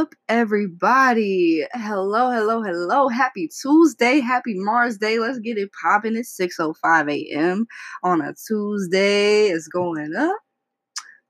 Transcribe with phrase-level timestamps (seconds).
[0.00, 1.62] up, everybody?
[1.74, 3.08] Hello, hello, hello.
[3.08, 4.20] Happy Tuesday.
[4.20, 5.18] Happy Mars Day.
[5.18, 6.16] Let's get it popping.
[6.16, 7.66] It's 6.05 a.m.
[8.02, 9.48] on a Tuesday.
[9.48, 10.38] It's going up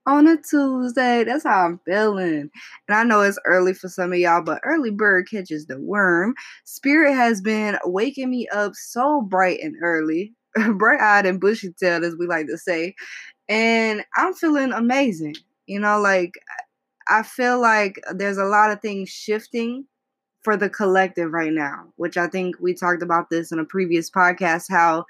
[0.07, 1.25] on a Tuesday.
[1.25, 2.49] That's how I'm feeling.
[2.87, 6.35] And I know it's early for some of y'all, but early bird catches the worm.
[6.63, 10.33] Spirit has been waking me up so bright and early,
[10.77, 12.95] bright eyed and bushy tailed, as we like to say.
[13.49, 15.35] And I'm feeling amazing.
[15.67, 16.35] You know, like
[17.09, 19.87] I feel like there's a lot of things shifting
[20.43, 24.11] for the collective right now, which I think we talked about this in a previous
[24.11, 25.05] podcast how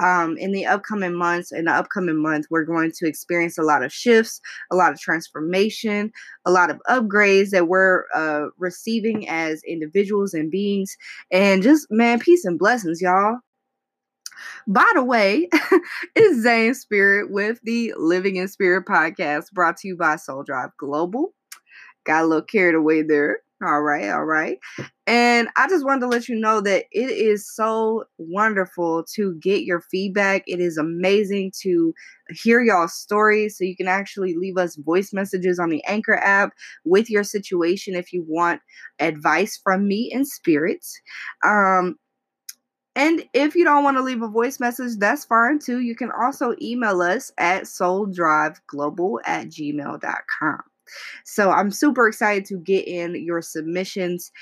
[0.00, 3.82] um, in the upcoming months, in the upcoming month, we're going to experience a lot
[3.82, 6.12] of shifts, a lot of transformation,
[6.46, 10.96] a lot of upgrades that we're uh, receiving as individuals and beings.
[11.32, 13.38] And just, man, peace and blessings, y'all.
[14.66, 15.48] By the way,
[16.14, 20.70] it's Zane Spirit with the Living in Spirit podcast brought to you by Soul Drive
[20.78, 21.34] Global.
[22.04, 23.40] Got a little carried away there.
[23.60, 24.58] All right, all right.
[25.08, 29.64] And I just wanted to let you know that it is so wonderful to get
[29.64, 30.44] your feedback.
[30.46, 31.92] It is amazing to
[32.30, 33.58] hear y'all stories.
[33.58, 36.52] So you can actually leave us voice messages on the Anchor app
[36.84, 38.60] with your situation if you want
[39.00, 41.00] advice from me in spirits.
[41.44, 41.96] Um,
[42.98, 45.78] and if you don't want to leave a voice message, that's fine too.
[45.78, 50.58] You can also email us at souldriveglobal at gmail.com.
[51.24, 54.32] So I'm super excited to get in your submissions.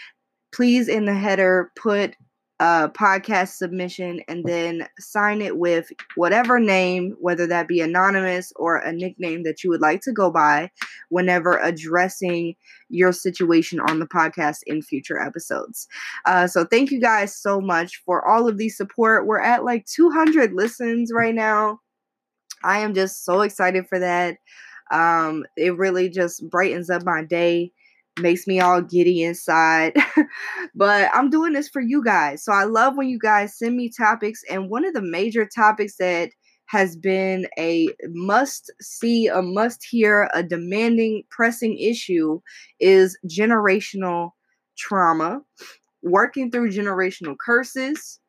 [0.54, 2.16] Please, in the header, put
[2.58, 8.78] a podcast submission and then sign it with whatever name, whether that be anonymous or
[8.78, 10.70] a nickname that you would like to go by
[11.10, 12.54] whenever addressing
[12.88, 15.86] your situation on the podcast in future episodes.
[16.24, 19.26] Uh, so, thank you guys so much for all of the support.
[19.26, 21.80] We're at like 200 listens right now.
[22.64, 24.38] I am just so excited for that.
[24.90, 27.72] Um, it really just brightens up my day,
[28.20, 29.96] makes me all giddy inside.
[30.74, 32.44] but I'm doing this for you guys.
[32.44, 34.42] So I love when you guys send me topics.
[34.50, 36.30] And one of the major topics that
[36.66, 42.40] has been a must see, a must hear, a demanding, pressing issue
[42.80, 44.30] is generational
[44.76, 45.40] trauma,
[46.02, 48.20] working through generational curses,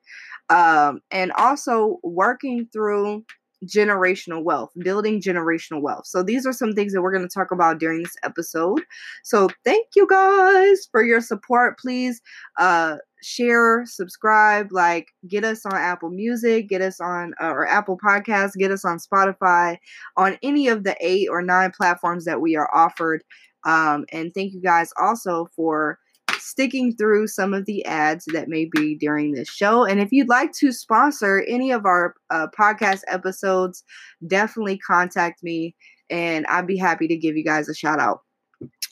[0.50, 3.24] um, and also working through
[3.66, 6.06] generational wealth, building generational wealth.
[6.06, 8.82] So these are some things that we're going to talk about during this episode.
[9.24, 11.80] So thank you guys for your support.
[11.80, 12.22] Please
[12.60, 17.98] uh share, subscribe, like get us on Apple Music, get us on uh, or Apple
[17.98, 19.78] Podcasts, get us on Spotify,
[20.18, 23.24] on any of the 8 or 9 platforms that we are offered.
[23.66, 25.98] Um and thank you guys also for
[26.40, 29.84] sticking through some of the ads that may be during this show.
[29.86, 33.84] And if you'd like to sponsor any of our uh, podcast episodes,
[34.28, 35.76] definitely contact me
[36.10, 38.22] and I'd be happy to give you guys a shout out.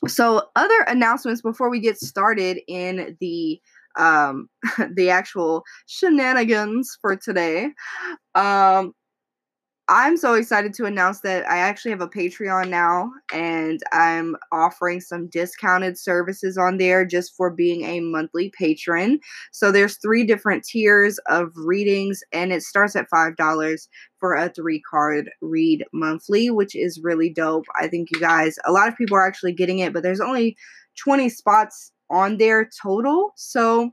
[0.07, 3.59] So, other announcements before we get started in the
[3.97, 4.49] um
[4.93, 7.69] the actual shenanigans for today.
[8.35, 8.93] Um
[9.87, 14.99] I'm so excited to announce that I actually have a Patreon now and I'm offering
[14.99, 19.19] some discounted services on there just for being a monthly patron.
[19.51, 23.87] So there's three different tiers of readings and it starts at $5
[24.19, 27.65] for a 3 card read monthly, which is really dope.
[27.79, 30.57] I think you guys a lot of people are actually getting it, but there's only
[30.97, 33.33] 20 spots on there total.
[33.35, 33.91] So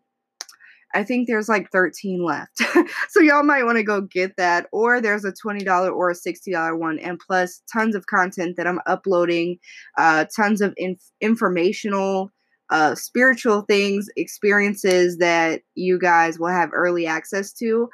[0.94, 2.60] I think there's like 13 left.
[3.08, 4.66] so y'all might want to go get that.
[4.72, 6.98] Or there's a $20 or a $60 one.
[6.98, 9.58] And plus tons of content that I'm uploading,
[9.96, 12.30] uh, tons of inf- informational,
[12.70, 17.88] uh, spiritual things, experiences that you guys will have early access to.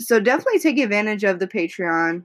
[0.00, 2.24] So definitely take advantage of the Patreon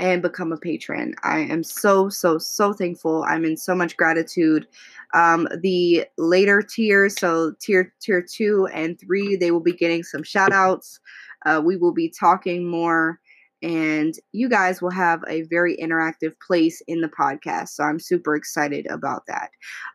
[0.00, 1.14] and become a patron.
[1.22, 3.24] I am so, so, so thankful.
[3.28, 4.66] I'm in so much gratitude.
[5.14, 10.22] Um, the later tiers, so tier tier two and three, they will be getting some
[10.22, 10.98] shout outs.
[11.44, 13.20] Uh, we will be talking more
[13.62, 17.68] and you guys will have a very interactive place in the podcast.
[17.68, 19.50] So I'm super excited about that.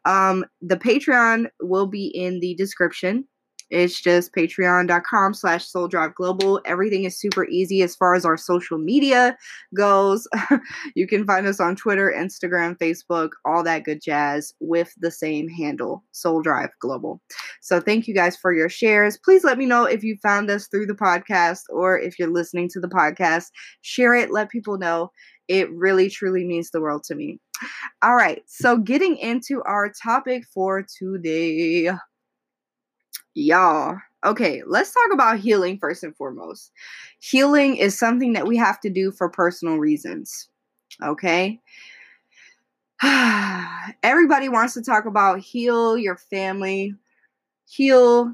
[0.05, 3.25] Um, the Patreon will be in the description.
[3.71, 6.61] It's just patreon.com slash soul drive global.
[6.65, 9.35] Everything is super easy as far as our social media
[9.75, 10.27] goes.
[10.95, 15.49] you can find us on Twitter, Instagram, Facebook, all that good jazz with the same
[15.49, 17.21] handle, Soul Drive Global.
[17.61, 19.17] So thank you guys for your shares.
[19.17, 22.69] Please let me know if you found us through the podcast or if you're listening
[22.69, 23.47] to the podcast.
[23.81, 25.11] Share it, let people know.
[25.47, 27.39] It really, truly means the world to me.
[28.03, 31.91] All right, so getting into our topic for today
[33.35, 33.97] y'all.
[34.25, 36.71] Okay, let's talk about healing first and foremost.
[37.19, 40.49] Healing is something that we have to do for personal reasons.
[41.03, 41.59] Okay?
[44.03, 46.95] everybody wants to talk about heal your family,
[47.67, 48.33] heal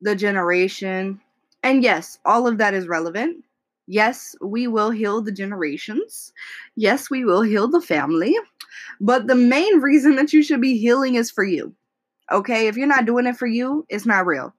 [0.00, 1.20] the generation.
[1.62, 3.42] And yes, all of that is relevant.
[3.88, 6.32] Yes, we will heal the generations.
[6.74, 8.36] Yes, we will heal the family.
[9.00, 11.74] But the main reason that you should be healing is for you.
[12.32, 14.52] Okay, if you're not doing it for you, it's not real.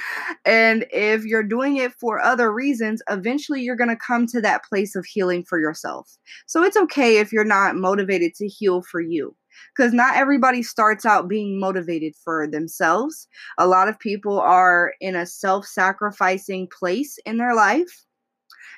[0.44, 4.62] and if you're doing it for other reasons, eventually you're going to come to that
[4.64, 6.18] place of healing for yourself.
[6.46, 9.34] So it's okay if you're not motivated to heal for you
[9.74, 13.26] because not everybody starts out being motivated for themselves.
[13.58, 18.04] A lot of people are in a self sacrificing place in their life.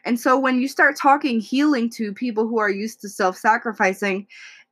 [0.05, 4.27] And so when you start talking healing to people who are used to self sacrificing,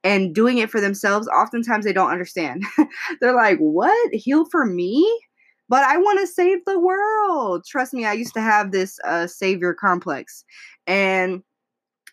[0.04, 2.62] and doing it for themselves, oftentimes they don't understand.
[3.20, 4.14] They're like, What?
[4.14, 5.20] Heal for me?
[5.68, 7.64] But I want to save the world.
[7.66, 10.44] Trust me, I used to have this uh, savior complex,
[10.86, 11.42] and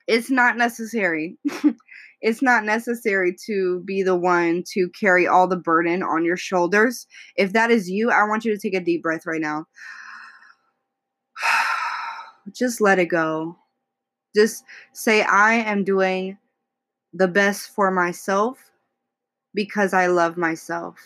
[0.07, 1.37] it's not necessary.
[2.21, 7.05] it's not necessary to be the one to carry all the burden on your shoulders.
[7.35, 9.65] If that is you, I want you to take a deep breath right now.
[12.55, 13.57] Just let it go.
[14.33, 16.37] Just say, I am doing
[17.13, 18.71] the best for myself
[19.53, 20.97] because I love myself.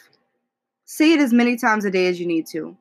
[0.85, 2.77] Say it as many times a day as you need to,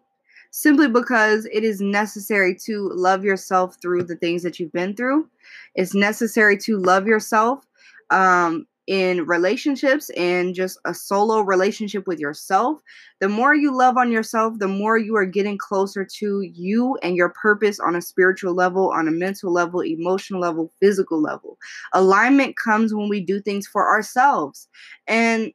[0.50, 5.28] simply because it is necessary to love yourself through the things that you've been through.
[5.74, 7.66] It's necessary to love yourself
[8.10, 12.80] um, in relationships and just a solo relationship with yourself,
[13.20, 17.16] the more you love on yourself, the more you are getting closer to you and
[17.16, 21.56] your purpose on a spiritual level, on a mental level, emotional level, physical level.
[21.94, 24.68] Alignment comes when we do things for ourselves.
[25.06, 25.52] And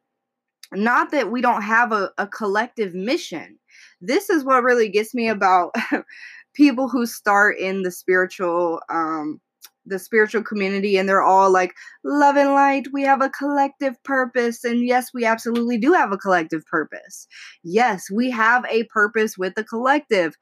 [0.72, 3.58] not that we don't have a, a collective mission.
[4.02, 5.74] This is what really gets me about
[6.54, 9.40] people who start in the spiritual um
[9.90, 14.64] the spiritual community and they're all like love and light we have a collective purpose
[14.64, 17.28] and yes we absolutely do have a collective purpose.
[17.64, 20.36] Yes we have a purpose with the collective.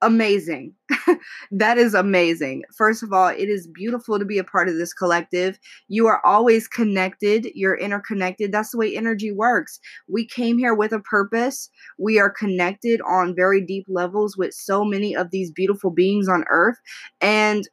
[0.00, 0.74] Amazing.
[1.50, 2.62] That is amazing.
[2.76, 5.58] First of all it is beautiful to be a part of this collective.
[5.88, 9.80] You are always connected you're interconnected that's the way energy works.
[10.06, 11.70] We came here with a purpose.
[11.98, 16.44] We are connected on very deep levels with so many of these beautiful beings on
[16.48, 16.78] earth
[17.20, 17.68] and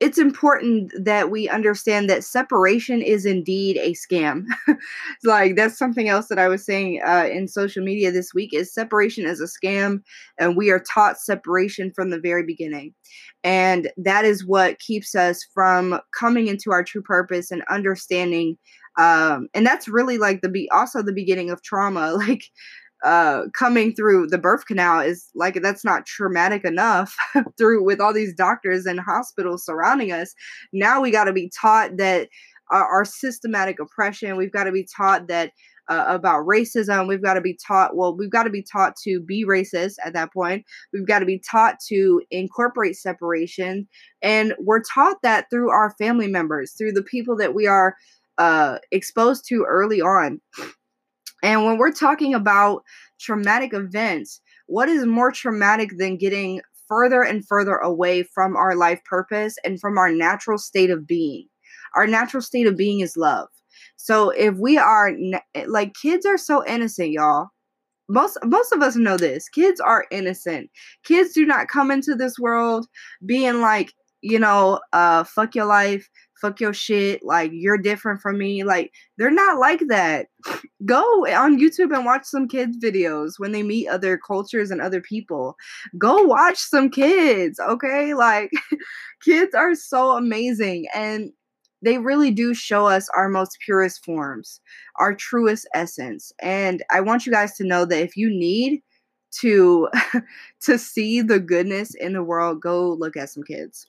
[0.00, 4.44] it's important that we understand that separation is indeed a scam.
[5.24, 8.72] like that's something else that I was saying uh, in social media this week is
[8.72, 10.02] separation is a scam,
[10.38, 12.94] and we are taught separation from the very beginning,
[13.42, 18.56] and that is what keeps us from coming into our true purpose and understanding.
[18.98, 22.16] Um, and that's really like the be also the beginning of trauma.
[22.28, 22.44] Like
[23.04, 27.14] uh coming through the birth canal is like that's not traumatic enough
[27.58, 30.34] through with all these doctors and hospitals surrounding us.
[30.72, 32.28] Now we got to be taught that
[32.70, 35.52] our, our, systematic oppression we've got to be taught that
[35.88, 39.20] uh, about racism we've got to be taught well we've got to be taught to
[39.20, 40.64] be racist at that point.
[40.92, 43.88] We've got to be taught to incorporate separation.
[44.22, 47.96] And we're taught that through our family members through the people that we are
[48.38, 50.40] uh, exposed to early on
[51.42, 52.82] and when we're talking about
[53.20, 59.02] traumatic events, what is more traumatic than getting further and further away from our life
[59.04, 61.46] purpose and from our natural state of being?
[61.94, 63.48] Our natural state of being is love.
[63.96, 65.12] So if we are
[65.66, 67.48] like kids are so innocent, y'all.
[68.08, 69.48] Most most of us know this.
[69.50, 70.70] Kids are innocent.
[71.04, 72.86] Kids do not come into this world
[73.26, 76.08] being like, you know, uh fuck your life,
[76.40, 78.64] fuck your shit, like you're different from me.
[78.64, 80.26] Like they're not like that.
[80.84, 85.00] Go on YouTube and watch some kids videos when they meet other cultures and other
[85.00, 85.56] people.
[85.96, 88.14] Go watch some kids, okay?
[88.14, 88.50] Like
[89.24, 91.32] kids are so amazing and
[91.82, 94.60] they really do show us our most purest forms,
[94.96, 96.32] our truest essence.
[96.40, 98.82] And I want you guys to know that if you need
[99.40, 99.88] to
[100.62, 103.86] to see the goodness in the world, go look at some kids.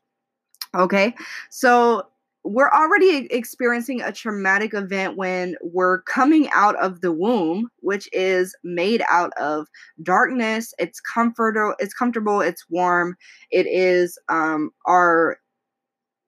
[0.76, 1.16] Okay?
[1.50, 2.04] So
[2.44, 8.56] we're already experiencing a traumatic event when we're coming out of the womb which is
[8.64, 9.68] made out of
[10.04, 10.74] darkness.
[10.80, 13.16] It's comfortable it's comfortable it's warm.
[13.52, 15.38] It is um our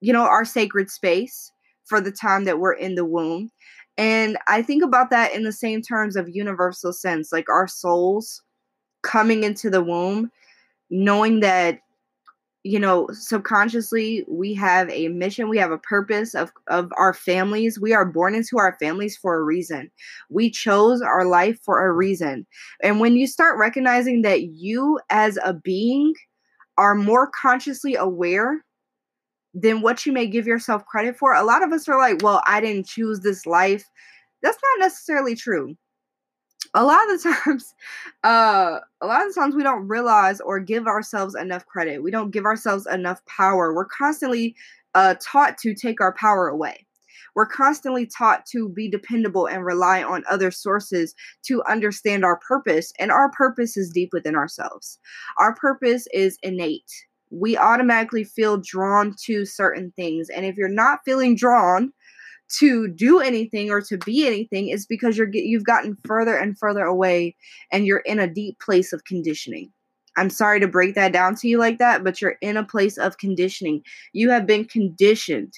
[0.01, 1.51] you know our sacred space
[1.85, 3.49] for the time that we're in the womb.
[3.97, 8.41] And i think about that in the same terms of universal sense like our souls
[9.03, 10.31] coming into the womb
[10.89, 11.79] knowing that
[12.63, 17.79] you know subconsciously we have a mission we have a purpose of of our families
[17.79, 19.89] we are born into our families for a reason
[20.29, 22.45] we chose our life for a reason
[22.83, 26.13] and when you start recognizing that you as a being
[26.77, 28.63] are more consciously aware
[29.53, 31.33] than what you may give yourself credit for.
[31.33, 33.83] A lot of us are like, well, I didn't choose this life.
[34.41, 35.75] That's not necessarily true.
[36.73, 37.73] A lot of the times,
[38.23, 42.03] uh, a lot of the times we don't realize or give ourselves enough credit.
[42.03, 43.73] We don't give ourselves enough power.
[43.73, 44.55] We're constantly
[44.95, 46.85] uh, taught to take our power away.
[47.35, 52.91] We're constantly taught to be dependable and rely on other sources to understand our purpose,
[52.99, 54.99] and our purpose is deep within ourselves.
[55.37, 56.91] Our purpose is innate.
[57.29, 61.93] We automatically feel drawn to certain things, and if you're not feeling drawn,
[62.59, 66.83] to do anything or to be anything is because you're you've gotten further and further
[66.83, 67.35] away
[67.71, 69.71] and you're in a deep place of conditioning.
[70.17, 72.97] I'm sorry to break that down to you like that, but you're in a place
[72.97, 73.83] of conditioning.
[74.13, 75.53] You have been conditioned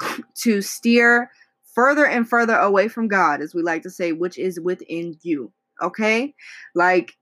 [0.42, 1.30] to steer
[1.74, 5.52] further and further away from God, as we like to say, which is within you.
[5.82, 6.34] Okay?
[6.74, 7.12] Like,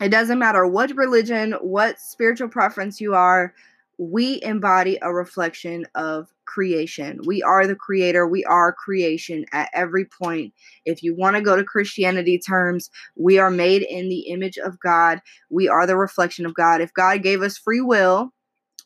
[0.00, 3.54] it doesn't matter what religion, what spiritual preference you are,
[3.98, 7.20] we embody a reflection of creation.
[7.24, 8.26] We are the creator.
[8.26, 10.52] We are creation at every point.
[10.84, 14.78] If you want to go to Christianity terms, we are made in the image of
[14.80, 15.20] God.
[15.50, 16.80] We are the reflection of God.
[16.80, 18.32] If God gave us free will,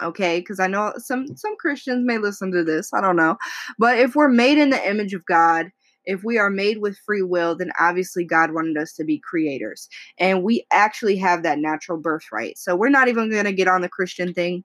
[0.02, 3.36] okay because i know some some christians may listen to this i don't know
[3.78, 5.70] but if we're made in the image of god
[6.04, 9.88] if we are made with free will then obviously god wanted us to be creators
[10.18, 13.80] and we actually have that natural birthright so we're not even going to get on
[13.80, 14.62] the christian thing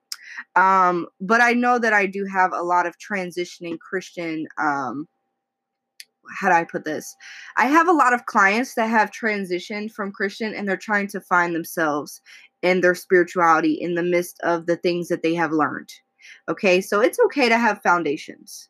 [0.55, 5.07] um but i know that i do have a lot of transitioning christian um
[6.39, 7.15] how do I put this?
[7.57, 11.21] I have a lot of clients that have transitioned from Christian and they're trying to
[11.21, 12.21] find themselves
[12.61, 15.89] in their spirituality in the midst of the things that they have learned.
[16.49, 18.69] Okay, so it's okay to have foundations.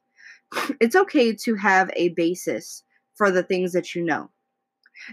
[0.81, 2.83] It's okay to have a basis
[3.15, 4.29] for the things that you know.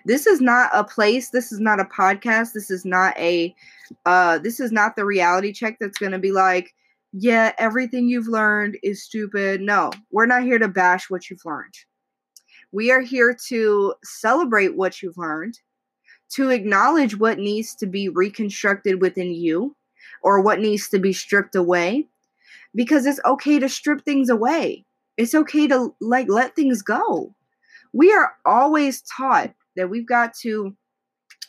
[0.04, 3.54] This is not a place, this is not a podcast, this is not a
[4.04, 6.74] uh this is not the reality check that's going to be like,
[7.12, 9.60] yeah, everything you've learned is stupid.
[9.60, 11.74] No, we're not here to bash what you've learned.
[12.72, 15.58] We are here to celebrate what you've learned
[16.30, 19.74] to acknowledge what needs to be reconstructed within you
[20.22, 22.06] or what needs to be stripped away
[22.74, 24.84] because it's okay to strip things away.
[25.16, 27.34] It's okay to like let things go.
[27.92, 30.76] We are always taught that we've got to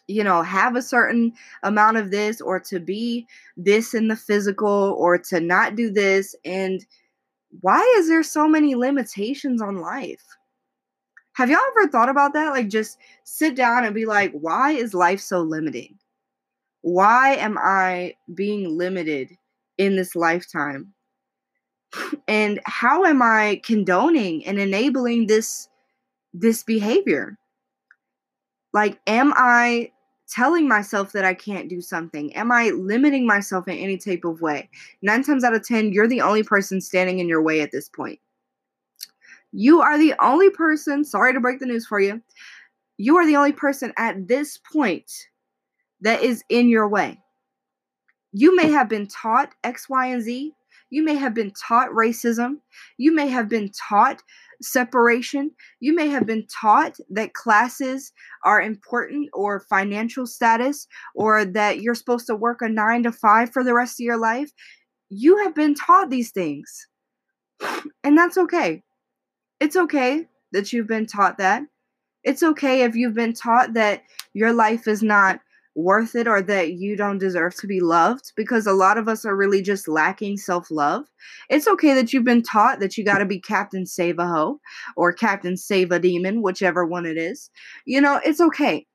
[0.07, 1.33] you know have a certain
[1.63, 6.33] amount of this or to be this in the physical or to not do this
[6.45, 6.85] and
[7.61, 10.23] why is there so many limitations on life?
[11.33, 12.51] Have y'all ever thought about that?
[12.51, 15.97] Like, just sit down and be like, why is life so limiting?
[16.81, 19.29] Why am I being limited
[19.77, 20.93] in this lifetime?
[22.27, 25.69] And how am I condoning and enabling this
[26.33, 27.37] this behavior?
[28.73, 29.91] Like, am I
[30.29, 32.33] telling myself that I can't do something?
[32.35, 34.69] Am I limiting myself in any type of way?
[35.01, 37.89] Nine times out of 10, you're the only person standing in your way at this
[37.89, 38.19] point.
[39.51, 42.21] You are the only person, sorry to break the news for you,
[42.97, 45.11] you are the only person at this point
[46.01, 47.19] that is in your way.
[48.31, 50.53] You may have been taught X, Y, and Z.
[50.91, 52.57] You may have been taught racism.
[52.97, 54.21] You may have been taught
[54.61, 55.51] separation.
[55.79, 58.11] You may have been taught that classes
[58.43, 63.51] are important or financial status or that you're supposed to work a nine to five
[63.51, 64.51] for the rest of your life.
[65.09, 66.87] You have been taught these things.
[68.03, 68.81] And that's okay.
[69.59, 71.63] It's okay that you've been taught that.
[72.23, 75.41] It's okay if you've been taught that your life is not
[75.75, 79.25] worth it or that you don't deserve to be loved because a lot of us
[79.25, 81.05] are really just lacking self love.
[81.49, 84.59] It's okay that you've been taught that you got to be Captain Save a Ho
[84.95, 87.49] or Captain Save a Demon, whichever one it is.
[87.85, 88.85] You know, it's okay.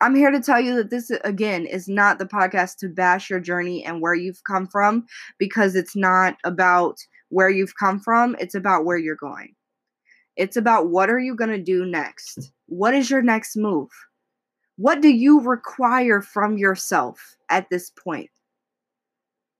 [0.00, 3.40] I'm here to tell you that this, again, is not the podcast to bash your
[3.40, 5.06] journey and where you've come from
[5.38, 6.98] because it's not about
[7.28, 9.54] where you've come from, it's about where you're going.
[10.36, 12.52] It's about what are you going to do next?
[12.66, 13.90] What is your next move?
[14.76, 18.30] What do you require from yourself at this point?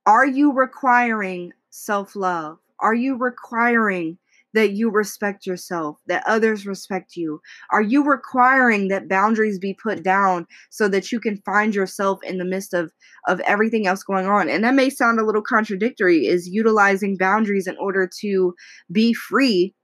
[0.07, 2.59] Are you requiring self love?
[2.81, 4.19] Are you requiring
[4.55, 7.41] that you respect yourself, that others respect you?
[7.71, 12.39] Are you requiring that boundaries be put down so that you can find yourself in
[12.39, 12.93] the midst of
[13.29, 14.49] of everything else going on?
[14.49, 18.55] And that may sound a little contradictory is utilizing boundaries in order to
[18.91, 19.75] be free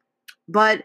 [0.49, 0.83] but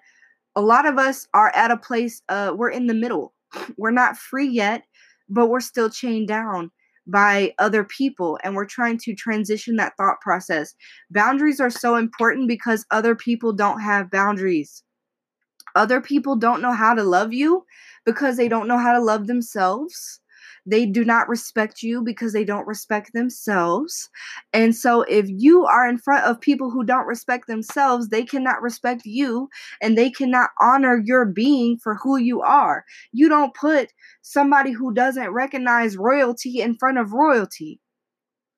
[0.55, 3.33] a lot of us are at a place, uh, we're in the middle.
[3.77, 4.83] We're not free yet,
[5.29, 6.72] but we're still chained down
[7.05, 10.74] by other people and we're trying to transition that thought process.
[11.12, 14.83] Boundaries are so important because other people don't have boundaries.
[15.75, 17.65] Other people don't know how to love you
[18.05, 20.19] because they don't know how to love themselves.
[20.65, 24.10] They do not respect you because they don't respect themselves.
[24.53, 28.62] And so, if you are in front of people who don't respect themselves, they cannot
[28.62, 29.50] respect you
[29.82, 32.86] and they cannot honor your being for who you are.
[33.12, 33.91] You don't put
[34.22, 37.82] somebody who doesn't recognize royalty in front of royalty.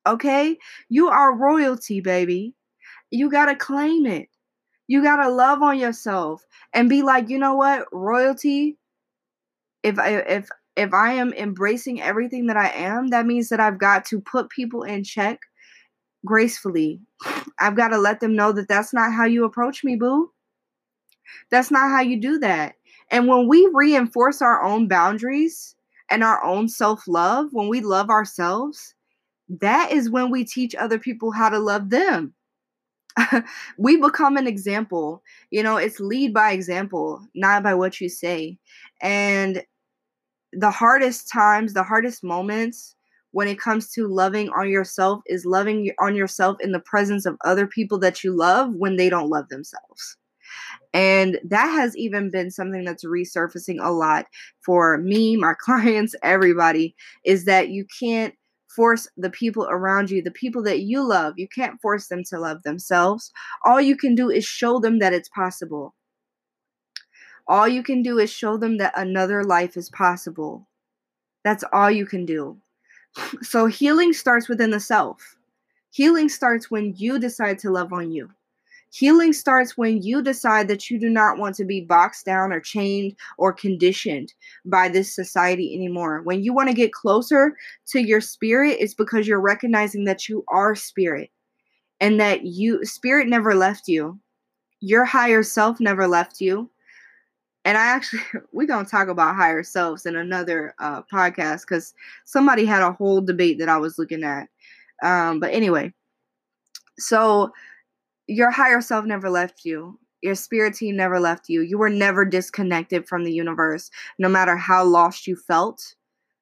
[0.05, 0.57] Okay?
[0.89, 2.53] You are royalty, baby.
[3.09, 4.29] You got to claim it.
[4.87, 6.43] You got to love on yourself
[6.73, 7.87] and be like, you know what?
[7.91, 8.77] Royalty,
[9.81, 13.79] if I, if if I am embracing everything that I am, that means that I've
[13.79, 15.39] got to put people in check
[16.25, 16.99] gracefully.
[17.59, 20.31] I've got to let them know that that's not how you approach me, boo.
[21.49, 22.75] That's not how you do that.
[23.11, 25.75] And when we reinforce our own boundaries
[26.09, 28.93] and our own self love, when we love ourselves,
[29.47, 32.33] that is when we teach other people how to love them.
[33.77, 35.21] we become an example.
[35.51, 38.57] You know, it's lead by example, not by what you say.
[39.01, 39.63] And
[40.57, 42.95] the hardest times, the hardest moments
[43.31, 47.35] when it comes to loving on yourself is loving on yourself in the presence of
[47.43, 50.17] other people that you love when they don't love themselves.
[50.93, 54.27] And that has even been something that's resurfacing a lot
[54.65, 56.95] for me, my clients, everybody
[57.25, 58.33] is that you can't
[58.73, 62.39] force the people around you, the people that you love, you can't force them to
[62.39, 63.31] love themselves.
[63.65, 65.93] All you can do is show them that it's possible.
[67.47, 70.67] All you can do is show them that another life is possible.
[71.43, 72.57] That's all you can do.
[73.41, 75.37] So healing starts within the self.
[75.89, 78.29] Healing starts when you decide to love on you.
[78.91, 82.59] Healing starts when you decide that you do not want to be boxed down or
[82.59, 84.33] chained or conditioned
[84.65, 86.21] by this society anymore.
[86.23, 90.45] When you want to get closer to your spirit, it's because you're recognizing that you
[90.47, 91.29] are spirit
[91.99, 94.19] and that you spirit never left you.
[94.79, 96.69] Your higher self never left you.
[97.65, 98.21] And I actually
[98.53, 101.93] we're gonna talk about higher selves in another uh, podcast because
[102.23, 104.47] somebody had a whole debate that I was looking at.
[105.03, 105.93] Um, but anyway,
[106.97, 107.51] so
[108.27, 109.99] your higher self never left you.
[110.21, 111.61] Your spirit team never left you.
[111.61, 113.91] You were never disconnected from the universe.
[114.17, 115.95] No matter how lost you felt,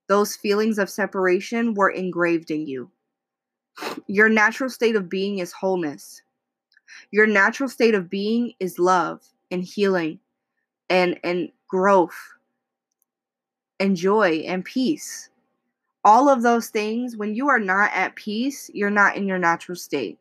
[0.08, 2.92] those feelings of separation were engraved in you.
[4.08, 6.22] Your natural state of being is wholeness.
[7.12, 9.22] Your natural state of being is love
[9.52, 10.20] and healing
[10.90, 12.16] and and growth
[13.80, 15.30] and joy and peace.
[16.06, 19.76] All of those things when you are not at peace, you're not in your natural
[19.76, 20.20] state.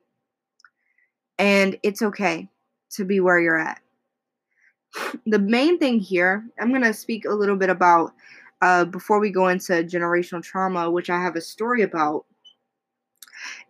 [1.38, 2.48] And it's okay
[2.90, 3.80] to be where you're at.
[5.26, 8.12] The main thing here, I'm going to speak a little bit about
[8.60, 12.26] uh, before we go into generational trauma, which I have a story about.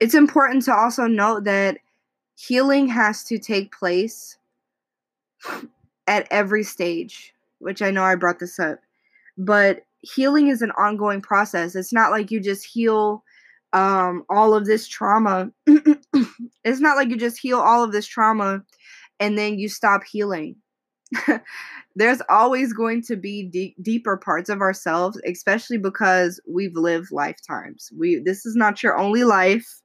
[0.00, 1.78] It's important to also note that
[2.36, 4.36] healing has to take place
[6.12, 8.80] at every stage, which I know I brought this up.
[9.38, 11.74] But healing is an ongoing process.
[11.74, 13.24] It's not like you just heal
[13.72, 15.50] um, all of this trauma.
[15.66, 18.62] it's not like you just heal all of this trauma
[19.20, 20.56] and then you stop healing.
[21.96, 27.90] There's always going to be deep, deeper parts of ourselves, especially because we've lived lifetimes.
[27.98, 29.80] We this is not your only life.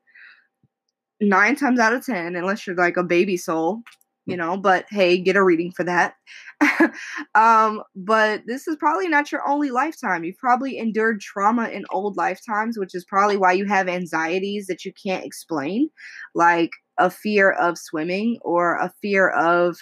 [1.22, 3.82] Nine times out of ten, unless you're like a baby soul,
[4.28, 4.58] you know.
[4.58, 6.16] But hey, get a reading for that.
[7.36, 10.24] um, but this is probably not your only lifetime.
[10.24, 14.86] You've probably endured trauma in old lifetimes, which is probably why you have anxieties that
[14.86, 15.90] you can't explain,
[16.36, 19.78] like a fear of swimming or a fear of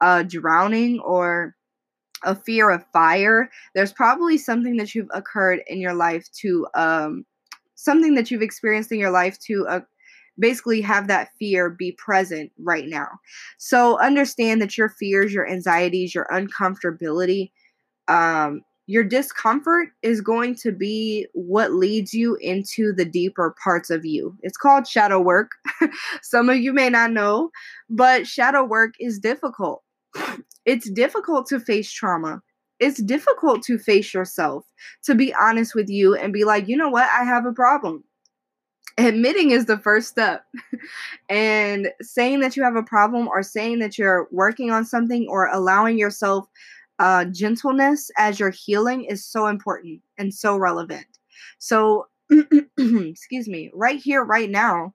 [0.00, 1.54] uh, drowning or
[2.24, 3.50] a fear of fire.
[3.74, 7.24] There's probably something that you've occurred in your life to um,
[7.74, 9.80] something that you've experienced in your life to uh,
[10.40, 13.08] basically have that fear be present right now.
[13.58, 17.50] So understand that your fears, your anxieties, your uncomfortability,
[18.08, 24.04] um, your discomfort is going to be what leads you into the deeper parts of
[24.04, 24.36] you.
[24.42, 25.52] It's called shadow work.
[26.22, 27.50] Some of you may not know,
[27.88, 29.82] but shadow work is difficult.
[30.66, 32.42] It's difficult to face trauma.
[32.80, 34.66] It's difficult to face yourself,
[35.04, 37.08] to be honest with you and be like, you know what?
[37.08, 38.04] I have a problem
[39.06, 40.44] admitting is the first step.
[41.28, 45.46] and saying that you have a problem or saying that you're working on something or
[45.46, 46.46] allowing yourself
[46.98, 51.06] uh, gentleness as you're healing is so important and so relevant.
[51.58, 52.08] So,
[52.78, 54.92] excuse me, right here, right now,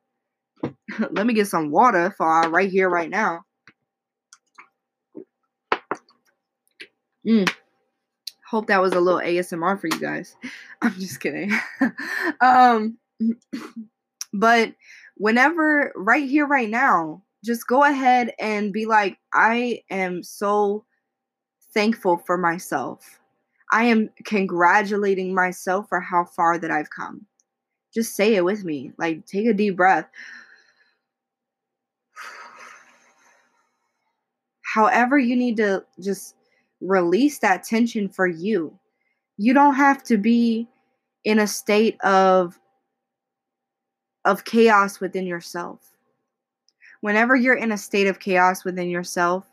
[1.11, 3.41] let me get some water for right here, right now.
[7.27, 7.51] Mm.
[8.47, 10.35] Hope that was a little ASMR for you guys.
[10.81, 11.51] I'm just kidding.
[12.41, 12.97] um,
[14.39, 14.73] but
[15.17, 20.85] whenever, right here, right now, just go ahead and be like, I am so
[21.73, 23.19] thankful for myself.
[23.71, 27.25] I am congratulating myself for how far that I've come.
[27.93, 28.91] Just say it with me.
[28.97, 30.07] Like, take a deep breath.
[34.61, 36.35] However, you need to just
[36.81, 38.77] release that tension for you.
[39.37, 40.67] You don't have to be
[41.23, 42.59] in a state of
[44.25, 45.91] of chaos within yourself.
[47.01, 49.47] Whenever you're in a state of chaos within yourself,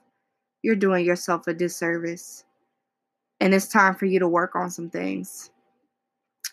[0.63, 2.45] you're doing yourself a disservice.
[3.41, 5.51] And it's time for you to work on some things.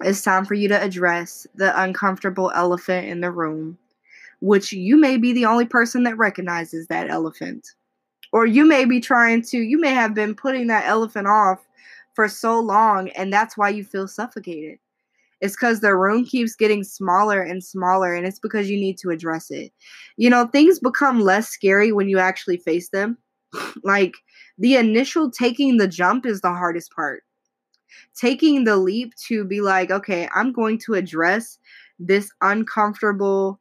[0.02, 3.78] It's time for you to address the uncomfortable elephant in the room,
[4.42, 7.68] which you may be the only person that recognizes that elephant.
[8.32, 11.68] Or you may be trying to, you may have been putting that elephant off
[12.14, 14.80] for so long, and that's why you feel suffocated.
[15.42, 19.10] It's because the room keeps getting smaller and smaller, and it's because you need to
[19.10, 19.72] address it.
[20.18, 23.18] You know, things become less scary when you actually face them.
[23.84, 24.16] like
[24.58, 27.24] the initial taking the jump is the hardest part.
[28.16, 31.58] Taking the leap to be like, okay, I'm going to address
[32.00, 33.60] this uncomfortable,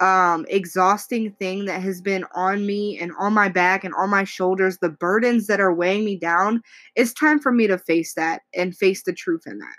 [0.00, 4.24] um, exhausting thing that has been on me and on my back and on my
[4.24, 6.62] shoulders, the burdens that are weighing me down.
[6.96, 9.76] It's time for me to face that and face the truth in that.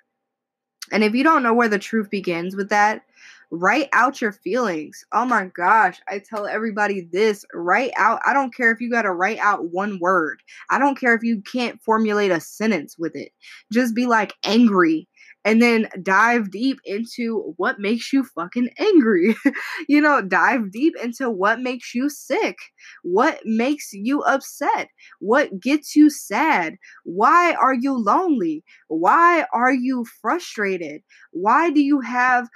[0.94, 3.02] And if you don't know where the truth begins with that,
[3.50, 5.04] write out your feelings.
[5.12, 8.22] Oh my gosh, I tell everybody this write out.
[8.28, 11.24] I don't care if you got to write out one word, I don't care if
[11.24, 13.32] you can't formulate a sentence with it.
[13.72, 15.08] Just be like angry
[15.46, 19.36] and then dive deep into what makes you fucking angry.
[19.88, 22.58] you know, dive deep into what makes you sick,
[23.04, 30.06] what makes you upset, what gets you sad, why are you lonely, why are you
[30.22, 31.02] frustrated,
[31.32, 32.48] why do you have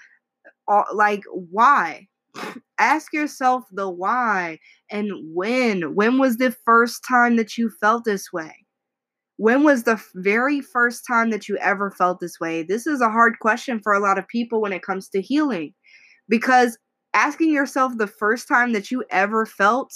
[0.67, 2.08] uh, like why?
[2.80, 4.60] Ask yourself the why
[4.91, 5.95] and when.
[5.95, 8.66] When was the first time that you felt this way
[9.38, 12.63] when was the very first time that you ever felt this way?
[12.63, 15.73] This is a hard question for a lot of people when it comes to healing
[16.28, 16.78] because
[17.13, 19.93] asking yourself the first time that you ever felt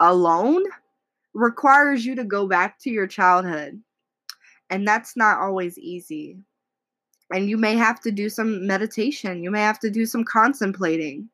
[0.00, 0.62] alone
[1.34, 3.80] requires you to go back to your childhood
[4.70, 6.38] and that's not always easy.
[7.32, 11.28] And you may have to do some meditation you may have to do some contemplating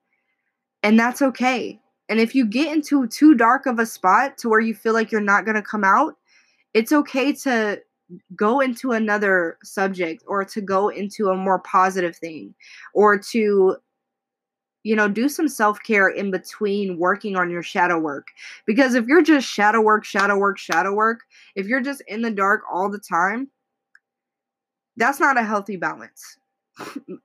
[0.82, 1.78] and that's okay.
[2.08, 5.12] And if you get into too dark of a spot to where you feel like
[5.12, 6.14] you're not going to come out
[6.78, 7.80] it's okay to
[8.36, 12.54] go into another subject or to go into a more positive thing
[12.94, 13.76] or to
[14.84, 18.28] you know do some self-care in between working on your shadow work
[18.64, 21.20] because if you're just shadow work shadow work shadow work
[21.56, 23.48] if you're just in the dark all the time
[24.98, 26.38] that's not a healthy balance.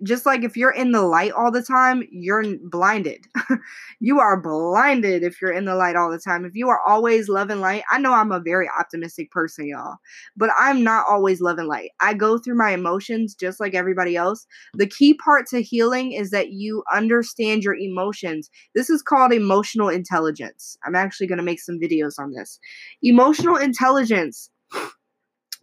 [0.03, 3.25] Just like if you're in the light all the time, you're blinded.
[3.99, 6.45] you are blinded if you're in the light all the time.
[6.45, 9.97] If you are always loving light, I know I'm a very optimistic person, y'all,
[10.35, 11.91] but I'm not always loving light.
[11.99, 14.45] I go through my emotions just like everybody else.
[14.73, 18.49] The key part to healing is that you understand your emotions.
[18.75, 20.77] This is called emotional intelligence.
[20.83, 22.59] I'm actually going to make some videos on this.
[23.01, 24.49] Emotional intelligence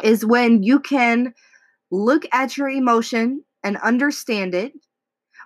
[0.03, 1.35] is when you can
[1.90, 4.73] look at your emotion and understand it,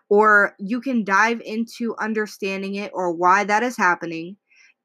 [0.08, 4.36] or you can dive into understanding it or why that is happening.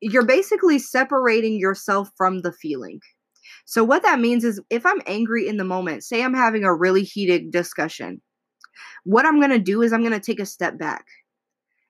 [0.01, 2.99] You're basically separating yourself from the feeling.
[3.65, 6.73] So, what that means is if I'm angry in the moment, say I'm having a
[6.73, 8.21] really heated discussion,
[9.03, 11.05] what I'm going to do is I'm going to take a step back.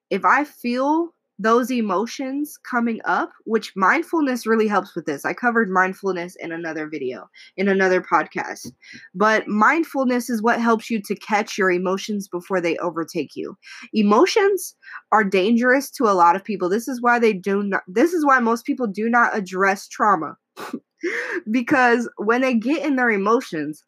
[0.10, 5.23] If I feel those emotions coming up, which mindfulness really helps with this.
[5.23, 8.71] I covered mindfulness in another video, in another podcast.
[9.15, 13.58] But mindfulness is what helps you to catch your emotions before they overtake you.
[13.93, 14.75] Emotions
[15.13, 16.67] are dangerous to a lot of people.
[16.67, 20.36] This is why they do not this is why most people do not address trauma.
[21.52, 23.82] because when they get in their emotions,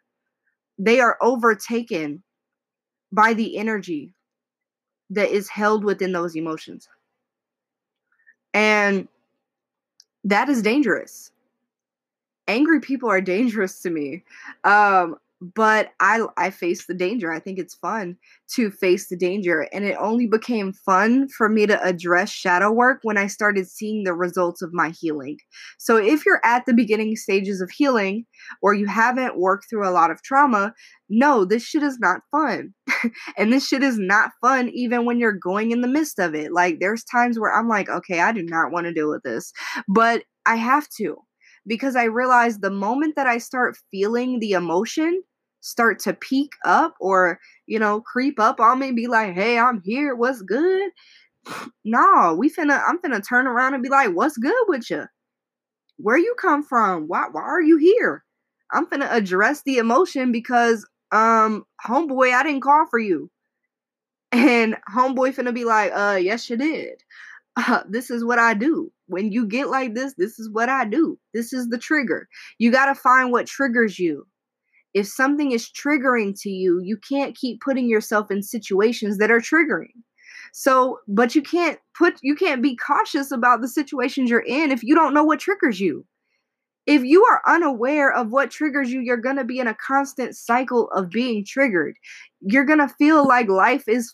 [0.78, 2.24] they are overtaken
[3.12, 4.14] by the energy
[5.10, 6.88] that is held within those emotions.
[8.54, 9.08] And
[10.24, 11.32] that is dangerous.
[12.48, 14.24] Angry people are dangerous to me.
[14.64, 17.32] Um, but I I face the danger.
[17.32, 18.18] I think it's fun
[18.56, 23.00] to face the danger and it only became fun for me to address shadow work
[23.02, 25.38] when I started seeing the results of my healing.
[25.80, 28.26] So if you're at the beginning stages of healing
[28.62, 30.74] or you haven't worked through a lot of trauma,
[31.10, 32.74] no, this shit is not fun.
[33.38, 36.52] and this shit is not fun even when you're going in the midst of it.
[36.52, 39.52] Like there's times where I'm like, okay, I do not want to deal with this,
[39.88, 41.18] but I have to
[41.68, 45.22] because I realize the moment that I start feeling the emotion,
[45.62, 49.82] start to peak up or, you know, creep up on me, be like, hey, I'm
[49.84, 50.91] here, what's good?
[51.86, 55.06] no, we finna, I'm finna turn around and be like, what's good with you?
[55.97, 57.08] Where you come from?
[57.08, 58.24] Why, why are you here?
[58.74, 63.30] I'm finna address the emotion because um homeboy, I didn't call for you.
[64.34, 67.04] And homeboy finna be like, uh, yes, you did.
[67.58, 68.91] Uh, this is what I do.
[69.08, 71.19] When you get like this, this is what I do.
[71.34, 72.30] This is the trigger.
[72.58, 74.26] You got to find what triggers you.
[74.94, 79.40] If something is triggering to you, you can't keep putting yourself in situations that are
[79.40, 79.94] triggering.
[80.54, 84.84] So, but you can't put, you can't be cautious about the situations you're in if
[84.84, 86.06] you don't know what triggers you.
[86.88, 90.36] If you are unaware of what triggers you, you're going to be in a constant
[90.36, 91.96] cycle of being triggered.
[92.42, 94.14] You're going to feel like life is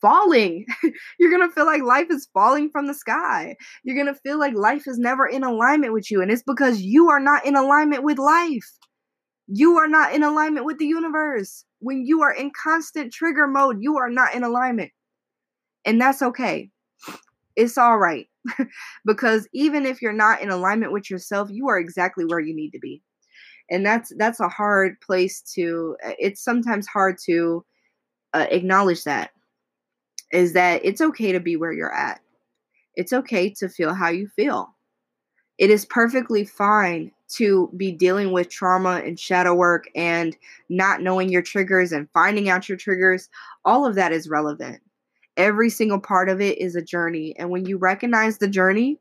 [0.00, 0.66] falling.
[1.18, 3.56] You're going to feel like life is falling from the sky.
[3.82, 6.22] You're going to feel like life is never in alignment with you.
[6.22, 8.70] And it's because you are not in alignment with life.
[9.48, 11.64] You are not in alignment with the universe.
[11.78, 14.90] When you are in constant trigger mode, you are not in alignment.
[15.84, 16.70] And that's okay.
[17.54, 18.28] It's all right.
[19.04, 22.70] because even if you're not in alignment with yourself, you are exactly where you need
[22.70, 23.02] to be.
[23.70, 27.64] And that's that's a hard place to it's sometimes hard to
[28.32, 29.30] uh, acknowledge that
[30.32, 32.20] is that it's okay to be where you're at.
[32.94, 34.74] It's okay to feel how you feel.
[35.58, 40.36] It is perfectly fine to be dealing with trauma and shadow work and
[40.68, 43.28] not knowing your triggers and finding out your triggers.
[43.64, 44.80] All of that is relevant.
[45.36, 47.36] Every single part of it is a journey.
[47.38, 48.98] And when you recognize the journey,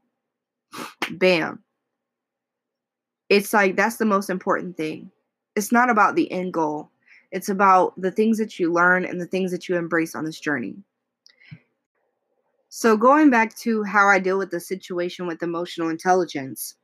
[1.11, 1.61] bam.
[3.29, 5.11] It's like that's the most important thing.
[5.55, 6.91] It's not about the end goal,
[7.31, 10.39] it's about the things that you learn and the things that you embrace on this
[10.39, 10.75] journey.
[12.69, 16.75] So, going back to how I deal with the situation with emotional intelligence,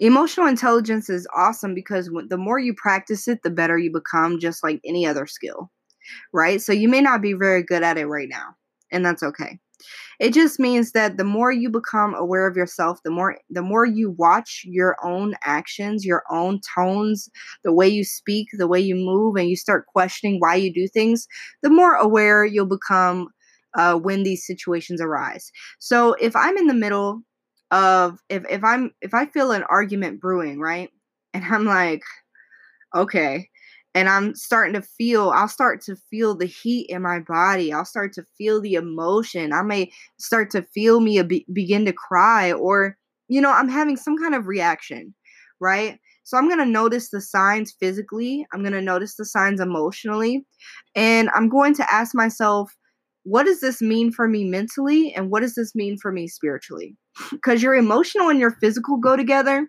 [0.00, 4.62] emotional intelligence is awesome because the more you practice it, the better you become, just
[4.64, 5.70] like any other skill,
[6.32, 6.60] right?
[6.62, 8.56] So, you may not be very good at it right now,
[8.92, 9.58] and that's okay.
[10.20, 13.84] It just means that the more you become aware of yourself, the more the more
[13.84, 17.28] you watch your own actions, your own tones,
[17.64, 20.86] the way you speak, the way you move and you start questioning why you do
[20.88, 21.26] things,
[21.62, 23.28] the more aware you'll become
[23.76, 25.50] uh, when these situations arise.
[25.80, 27.22] So if I'm in the middle
[27.74, 30.90] of if if I'm if I feel an argument brewing, right?
[31.34, 32.04] And I'm like,
[32.94, 33.50] okay,
[33.94, 37.72] and I'm starting to feel, I'll start to feel the heat in my body.
[37.72, 39.52] I'll start to feel the emotion.
[39.52, 42.96] I may start to feel me be- begin to cry, or,
[43.28, 45.14] you know, I'm having some kind of reaction,
[45.60, 45.98] right?
[46.24, 50.44] So I'm going to notice the signs physically, I'm going to notice the signs emotionally,
[50.94, 52.72] and I'm going to ask myself,
[53.24, 56.96] what does this mean for me mentally and what does this mean for me spiritually
[57.30, 59.68] because your emotional and your physical go together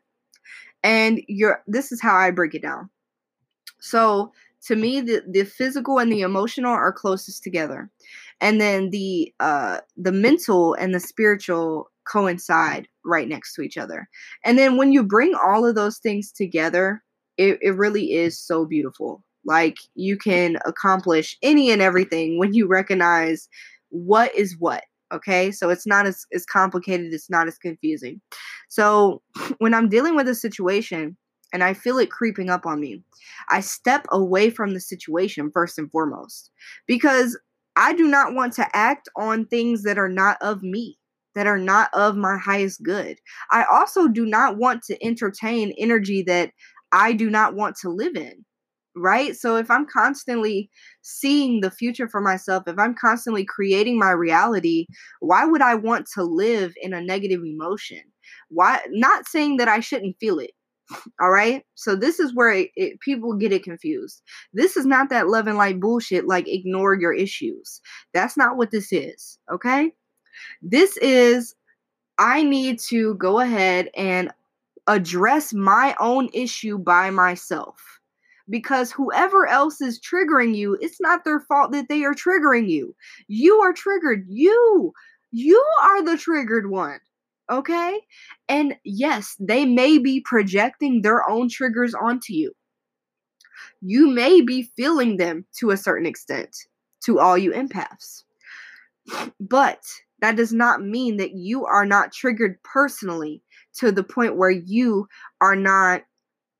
[0.83, 2.89] and your this is how i break it down.
[3.79, 4.31] So
[4.67, 7.89] to me the, the physical and the emotional are closest together.
[8.41, 14.07] And then the uh the mental and the spiritual coincide right next to each other.
[14.43, 17.03] And then when you bring all of those things together
[17.37, 19.23] it, it really is so beautiful.
[19.45, 23.47] Like you can accomplish any and everything when you recognize
[23.89, 24.83] what is what.
[25.15, 25.51] Okay.
[25.51, 28.21] So it's not as, as complicated, it's not as confusing.
[28.69, 29.21] So
[29.59, 31.17] when I'm dealing with a situation
[31.53, 33.01] and I feel it creeping up on me,
[33.49, 36.51] I step away from the situation first and foremost
[36.87, 37.37] because
[37.75, 40.97] I do not want to act on things that are not of me
[41.35, 43.19] that are not of my highest good.
[43.51, 46.51] I also do not want to entertain energy that
[46.91, 48.44] I do not want to live in
[48.95, 49.35] right?
[49.35, 50.69] So if I'm constantly
[51.01, 54.87] seeing the future for myself, if I'm constantly creating my reality,
[55.19, 58.01] why would I want to live in a negative emotion?
[58.49, 60.51] Why not saying that I shouldn't feel it.
[61.21, 61.63] All right.
[61.75, 64.21] So this is where it, it, people get it confused.
[64.53, 67.81] This is not that love and light bullshit like ignore your issues.
[68.13, 69.39] That's not what this is.
[69.51, 69.91] Okay.
[70.61, 71.55] This is
[72.17, 74.31] I need to go ahead and
[74.87, 77.75] address my own issue by myself
[78.49, 82.95] because whoever else is triggering you, it's not their fault that they are triggering you.
[83.27, 84.25] You are triggered.
[84.27, 84.93] You,
[85.31, 86.99] you are the triggered one.
[87.51, 87.99] Okay?
[88.49, 92.53] And yes, they may be projecting their own triggers onto you.
[93.81, 96.55] You may be feeling them to a certain extent
[97.03, 98.23] to all you empaths.
[99.39, 99.83] But
[100.21, 103.43] that does not mean that you are not triggered personally
[103.75, 105.07] to the point where you
[105.41, 106.03] are not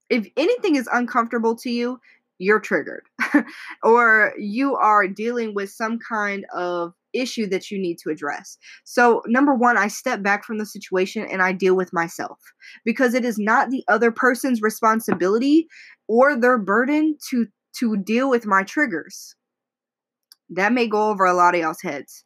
[0.10, 2.00] if anything is uncomfortable to you,
[2.38, 3.04] you're triggered
[3.84, 8.58] or you are dealing with some kind of issue that you need to address.
[8.84, 12.38] So, number one, I step back from the situation and I deal with myself
[12.84, 15.68] because it is not the other person's responsibility
[16.08, 17.48] or their burden to
[17.80, 19.36] to deal with my triggers.
[20.50, 22.24] That may go over a lot of y'all's heads.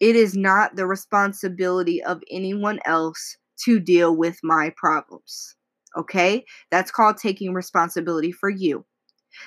[0.00, 5.55] It is not the responsibility of anyone else to deal with my problems.
[5.96, 6.44] Okay?
[6.70, 8.84] That's called taking responsibility for you.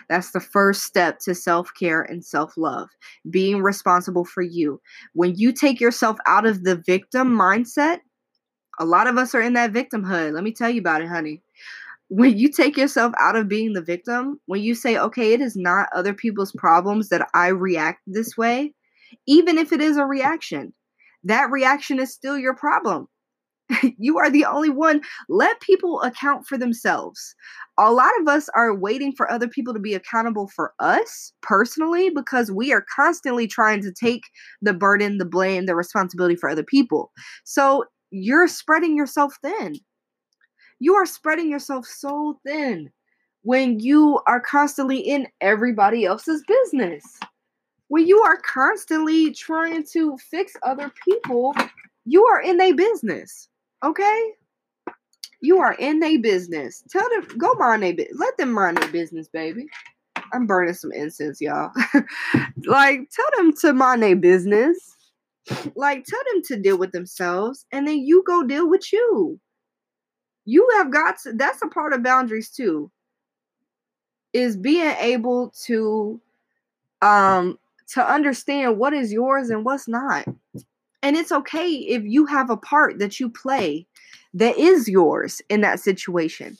[0.07, 2.89] That's the first step to self care and self love,
[3.29, 4.81] being responsible for you.
[5.13, 7.99] When you take yourself out of the victim mindset,
[8.79, 10.33] a lot of us are in that victimhood.
[10.33, 11.41] Let me tell you about it, honey.
[12.07, 15.55] When you take yourself out of being the victim, when you say, okay, it is
[15.55, 18.73] not other people's problems that I react this way,
[19.27, 20.73] even if it is a reaction,
[21.25, 23.07] that reaction is still your problem.
[23.97, 25.01] you are the only one.
[25.27, 27.35] Let people account for themselves.
[27.77, 32.09] A lot of us are waiting for other people to be accountable for us personally
[32.09, 34.23] because we are constantly trying to take
[34.61, 37.11] the burden, the blame, the responsibility for other people.
[37.43, 39.75] So you're spreading yourself thin.
[40.79, 42.89] You are spreading yourself so thin
[43.43, 47.03] when you are constantly in everybody else's business.
[47.89, 51.53] When you are constantly trying to fix other people,
[52.05, 53.48] you are in a business.
[53.83, 54.31] Okay?
[55.41, 56.83] You are in a business.
[56.89, 58.09] Tell them go mind a bit.
[58.17, 59.67] Let them mind their business, baby.
[60.33, 61.71] I'm burning some incense, y'all.
[62.65, 64.77] like, tell them to mind their business.
[65.75, 69.39] Like, tell them to deal with themselves, and then you go deal with you.
[70.45, 72.91] You have got to, that's a part of boundaries too.
[74.33, 76.21] Is being able to
[77.01, 77.57] um
[77.93, 80.25] to understand what is yours and what's not.
[81.01, 83.87] And it's okay if you have a part that you play
[84.33, 86.57] that is yours in that situation.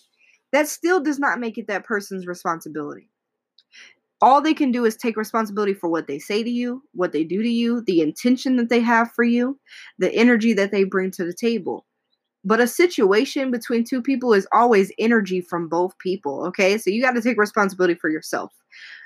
[0.52, 3.10] That still does not make it that person's responsibility.
[4.22, 7.24] All they can do is take responsibility for what they say to you, what they
[7.24, 9.60] do to you, the intention that they have for you,
[9.98, 11.86] the energy that they bring to the table.
[12.44, 16.78] But a situation between two people is always energy from both people, okay?
[16.78, 18.52] So you got to take responsibility for yourself.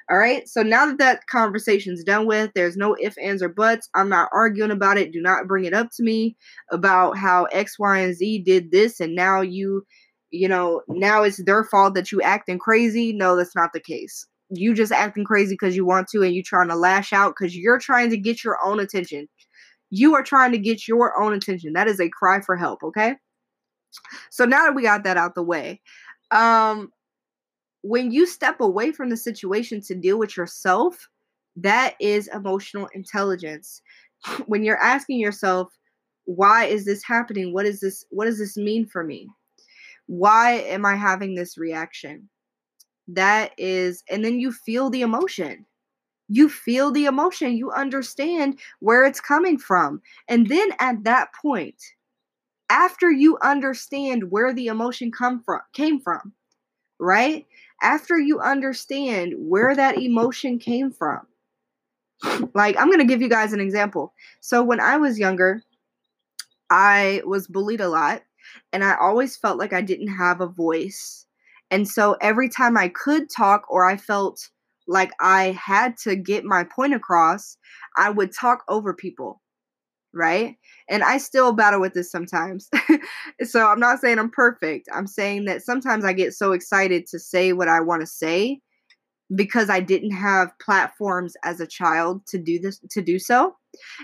[0.09, 0.47] All right.
[0.49, 3.89] So now that that conversation's done with, there's no ifs, ands, or buts.
[3.93, 5.13] I'm not arguing about it.
[5.13, 6.35] Do not bring it up to me
[6.71, 9.85] about how X, Y, and Z did this, and now you,
[10.31, 13.13] you know, now it's their fault that you acting crazy.
[13.13, 14.25] No, that's not the case.
[14.49, 17.55] You just acting crazy because you want to, and you trying to lash out because
[17.55, 19.27] you're trying to get your own attention.
[19.89, 21.73] You are trying to get your own attention.
[21.73, 22.83] That is a cry for help.
[22.83, 23.15] Okay.
[24.31, 25.81] So now that we got that out the way,
[26.31, 26.91] um,
[27.83, 31.07] when you step away from the situation to deal with yourself,
[31.57, 33.81] that is emotional intelligence.
[34.47, 35.77] When you're asking yourself,
[36.25, 37.53] why is this happening?
[37.53, 39.27] What is this what does this mean for me?
[40.07, 42.29] Why am I having this reaction?
[43.07, 45.65] That is and then you feel the emotion.
[46.29, 50.01] You feel the emotion, you understand where it's coming from.
[50.29, 51.81] And then at that point,
[52.69, 56.33] after you understand where the emotion come from came from,
[56.99, 57.45] right?
[57.83, 61.21] After you understand where that emotion came from.
[62.55, 64.13] Like, I'm going to give you guys an example.
[64.39, 65.61] So, when I was younger,
[66.69, 68.21] I was bullied a lot,
[68.71, 71.25] and I always felt like I didn't have a voice.
[71.69, 74.49] And so, every time I could talk or I felt
[74.87, 77.57] like I had to get my point across,
[77.97, 79.41] I would talk over people
[80.13, 80.55] right?
[80.89, 82.69] And I still battle with this sometimes.
[83.43, 84.87] so I'm not saying I'm perfect.
[84.93, 88.59] I'm saying that sometimes I get so excited to say what I want to say
[89.35, 93.55] because I didn't have platforms as a child to do this to do so.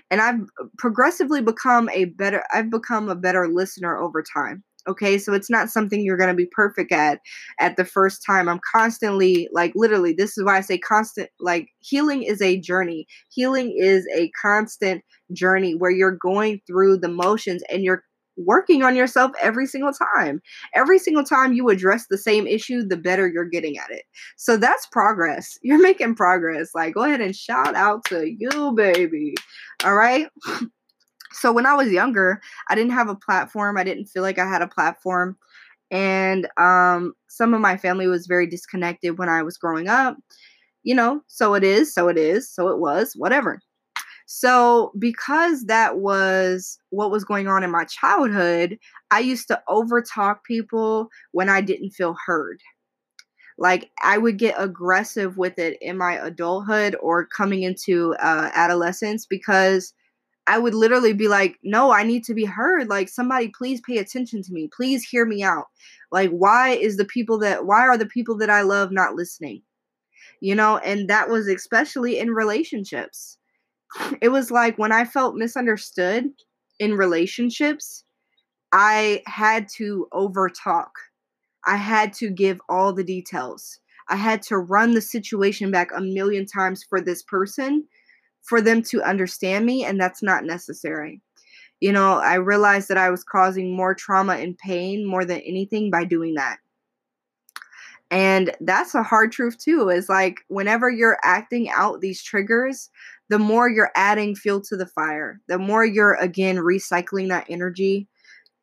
[0.10, 4.64] And I've uh, progressively become a better I've become a better listener over time.
[4.90, 7.20] Okay, so it's not something you're going to be perfect at
[7.60, 8.50] at the first time.
[8.50, 13.08] I'm constantly, like, literally, this is why I say constant, like, healing is a journey.
[13.30, 18.04] Healing is a constant journey where you're going through the motions and you're
[18.38, 20.42] working on yourself every single time.
[20.74, 24.04] Every single time you address the same issue, the better you're getting at it.
[24.38, 25.58] So that's progress.
[25.64, 26.70] You're making progress.
[26.74, 29.36] Like, go ahead and shout out to you, baby.
[29.84, 30.28] All right.
[31.40, 33.78] so when I was younger, I didn't have a platform.
[33.78, 35.38] I didn't feel like I had a platform.
[35.92, 40.18] And um, some of my family was very disconnected when I was growing up.
[40.84, 43.60] You know, so it is, so it is, so it was, whatever.
[44.28, 48.78] So, because that was what was going on in my childhood,
[49.12, 52.60] I used to overtalk people when I didn't feel heard.
[53.58, 59.26] Like, I would get aggressive with it in my adulthood or coming into uh, adolescence
[59.26, 59.94] because
[60.50, 62.90] I would literally be like, no, I need to be heard.
[62.90, 64.68] Like, somebody, please pay attention to me.
[64.76, 65.66] Please hear me out.
[66.12, 69.62] Like, why is the people that, why are the people that I love not listening?
[70.42, 73.38] You know, and that was especially in relationships.
[74.22, 76.26] It was like when I felt misunderstood
[76.80, 78.04] in relationships,
[78.72, 80.92] I had to overtalk.
[81.66, 83.80] I had to give all the details.
[84.08, 87.86] I had to run the situation back a million times for this person
[88.44, 91.22] for them to understand me, and that's not necessary.
[91.80, 95.90] You know, I realized that I was causing more trauma and pain more than anything
[95.90, 96.58] by doing that.
[98.12, 99.90] And that's a hard truth too.
[99.90, 102.90] Is like whenever you're acting out these triggers,
[103.30, 108.08] the more you're adding fuel to the fire, the more you're again recycling that energy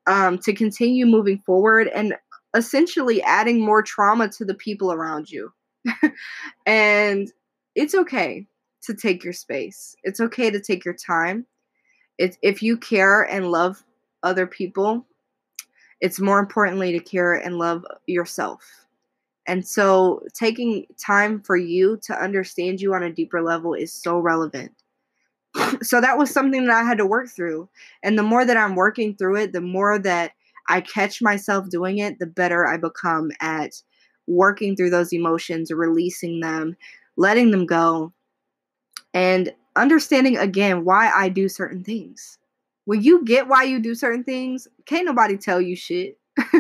[0.06, 2.14] um, to continue moving forward and
[2.54, 5.52] essentially adding more trauma to the people around you.
[6.66, 7.30] and
[7.76, 8.46] it's okay
[8.86, 9.96] to take your space.
[10.02, 11.46] It's okay to take your time.
[12.18, 13.82] It's if you care and love
[14.22, 15.06] other people,
[16.00, 18.62] it's more importantly to care and love yourself.
[19.46, 24.18] And so taking time for you to understand you on a deeper level is so
[24.18, 24.72] relevant.
[25.82, 27.68] so that was something that I had to work through.
[28.02, 30.32] And the more that I'm working through it, the more that
[30.68, 33.80] I catch myself doing it, the better I become at
[34.26, 36.76] working through those emotions, releasing them,
[37.16, 38.12] letting them go,
[39.16, 42.38] and understanding again why I do certain things.
[42.84, 46.18] When you get why you do certain things, can't nobody tell you shit.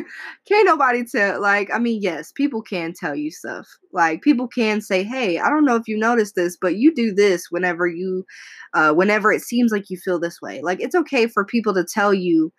[0.48, 4.80] can't nobody tell like i mean yes people can tell you stuff like people can
[4.80, 8.24] say hey i don't know if you noticed this but you do this whenever you
[8.72, 11.84] uh whenever it seems like you feel this way like it's okay for people to
[11.84, 12.50] tell you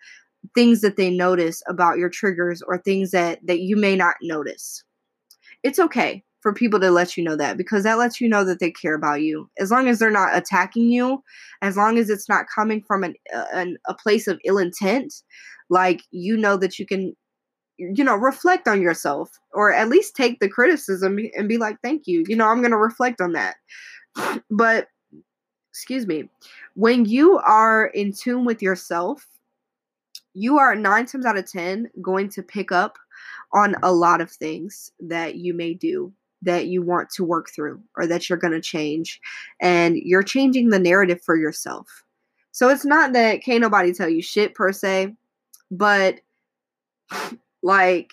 [0.54, 4.84] things that they notice about your triggers or things that that you may not notice
[5.64, 8.60] it's okay for people to let you know that because that lets you know that
[8.60, 9.50] they care about you.
[9.58, 11.22] As long as they're not attacking you
[11.62, 15.22] as long as it's not coming from an, uh, an a place of ill intent
[15.70, 17.14] like you know that you can
[17.78, 22.02] you know reflect on yourself or at least take the criticism and be like thank
[22.06, 23.56] you you know i'm going to reflect on that.
[24.50, 24.88] But
[25.70, 26.28] excuse me
[26.74, 29.26] when you are in tune with yourself
[30.34, 32.98] you are 9 times out of 10 going to pick up
[33.52, 36.12] on a lot of things that you may do
[36.42, 39.20] that you want to work through or that you're going to change
[39.60, 42.04] and you're changing the narrative for yourself
[42.52, 45.14] so it's not that can't nobody tell you shit per se
[45.70, 46.20] but
[47.62, 48.12] like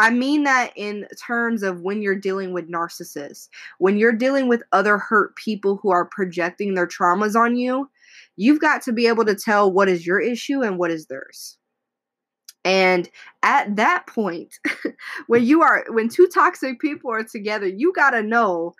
[0.00, 4.62] I mean that in terms of when you're dealing with narcissists, when you're dealing with
[4.72, 7.90] other hurt people who are projecting their traumas on you,
[8.36, 11.58] you've got to be able to tell what is your issue and what is theirs.
[12.64, 13.08] And
[13.42, 14.58] at that point,
[15.26, 18.74] when you are when two toxic people are together, you got to know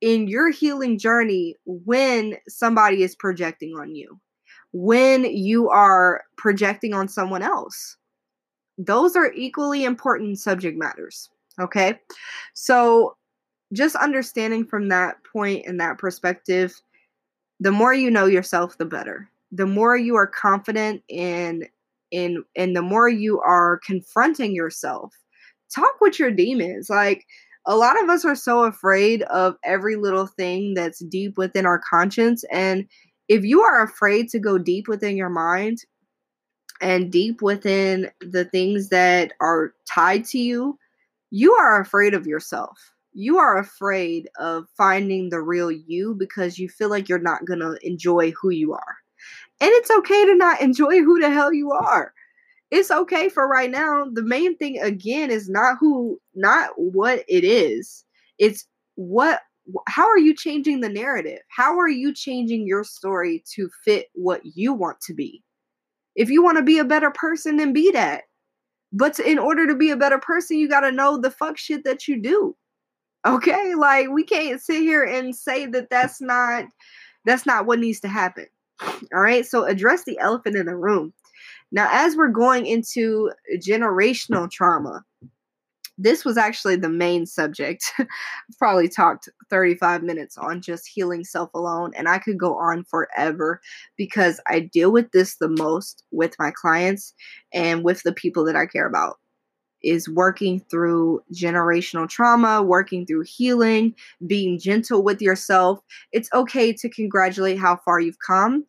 [0.00, 4.18] in your healing journey when somebody is projecting on you
[4.72, 7.96] when you are projecting on someone else.
[8.76, 11.28] Those are equally important subject matters.
[11.60, 11.98] Okay.
[12.54, 13.16] So,
[13.72, 16.80] just understanding from that point and that perspective,
[17.60, 19.28] the more you know yourself, the better.
[19.52, 21.66] The more you are confident in
[22.10, 25.14] in and the more you are confronting yourself.
[25.74, 26.88] Talk with your demons.
[26.88, 27.26] Like
[27.66, 31.80] a lot of us are so afraid of every little thing that's deep within our
[31.90, 32.88] conscience and
[33.28, 35.84] if you are afraid to go deep within your mind
[36.80, 40.78] and deep within the things that are tied to you,
[41.30, 42.78] you are afraid of yourself.
[43.12, 47.60] You are afraid of finding the real you because you feel like you're not going
[47.60, 48.96] to enjoy who you are.
[49.60, 52.12] And it's okay to not enjoy who the hell you are.
[52.70, 54.06] It's okay for right now.
[54.12, 58.04] The main thing again is not who not what it is.
[58.38, 58.66] It's
[58.96, 59.40] what
[59.86, 61.40] how are you changing the narrative?
[61.48, 65.42] How are you changing your story to fit what you want to be?
[66.14, 68.24] If you want to be a better person, then be that.
[68.92, 71.58] But to, in order to be a better person, you got to know the fuck
[71.58, 72.56] shit that you do.
[73.26, 73.74] Okay?
[73.74, 76.64] Like we can't sit here and say that that's not
[77.24, 78.46] that's not what needs to happen.
[78.80, 79.46] All right?
[79.46, 81.12] So address the elephant in the room.
[81.70, 85.04] Now, as we're going into generational trauma,
[85.98, 87.92] this was actually the main subject.
[88.58, 93.60] Probably talked 35 minutes on just healing self alone, and I could go on forever
[93.96, 97.12] because I deal with this the most with my clients
[97.52, 99.18] and with the people that I care about
[99.82, 103.94] is working through generational trauma, working through healing,
[104.26, 105.80] being gentle with yourself.
[106.12, 108.64] It's okay to congratulate how far you've come.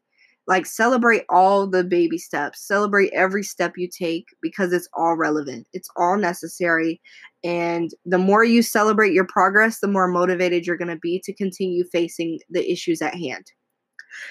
[0.47, 2.65] Like celebrate all the baby steps.
[2.65, 5.67] Celebrate every step you take because it's all relevant.
[5.73, 6.99] It's all necessary.
[7.43, 11.33] And the more you celebrate your progress the more motivated you're going to be to
[11.33, 13.51] continue facing the issues at hand.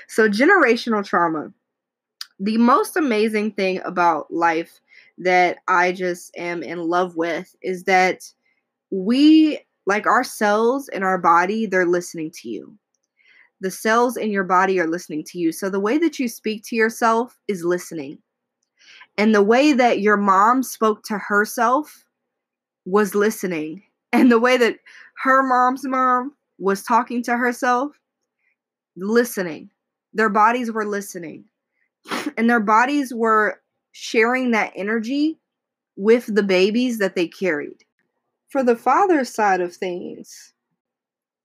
[0.08, 1.52] So generational trauma.
[2.40, 4.80] The most amazing thing about life
[5.18, 8.22] that i just am in love with is that
[8.90, 12.78] we like our cells in our body they're listening to you
[13.60, 15.52] the cells in your body are listening to you.
[15.52, 18.18] So the way that you speak to yourself is listening.
[19.16, 22.04] And the way that your mom spoke to herself
[22.84, 23.82] was listening.
[24.10, 24.78] And the way that
[25.22, 27.92] her mom's mom was talking to herself,
[28.96, 29.68] listening.
[30.14, 31.44] Their bodies were listening.
[32.38, 33.60] And their bodies were
[33.98, 35.36] sharing that energy
[35.96, 37.84] with the babies that they carried.
[38.48, 40.54] for the father's side of things,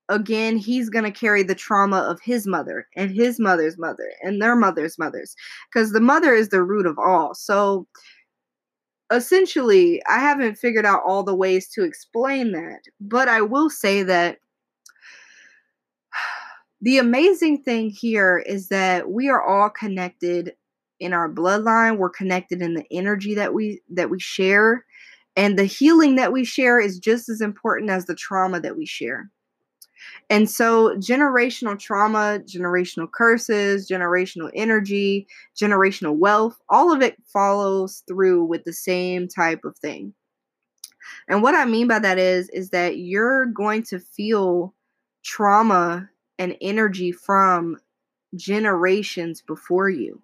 [0.07, 4.41] again, he's going to carry the trauma of his mother and his mother's mother and
[4.41, 5.35] their mother's mothers
[5.67, 7.33] because the mother is the root of all.
[7.33, 7.85] So
[9.11, 14.03] essentially, I haven't figured out all the ways to explain that, but I will say
[14.03, 14.37] that
[16.81, 20.53] the amazing thing here is that we are all connected
[20.99, 24.85] in our bloodline we're connected in the energy that we that we share
[25.35, 28.85] and the healing that we share is just as important as the trauma that we
[28.85, 29.29] share
[30.29, 38.43] and so, generational trauma, generational curses, generational energy, generational wealth, all of it follows through
[38.45, 40.13] with the same type of thing.
[41.27, 44.73] And what I mean by that is is that you're going to feel
[45.23, 47.77] trauma and energy from
[48.35, 50.21] generations before you.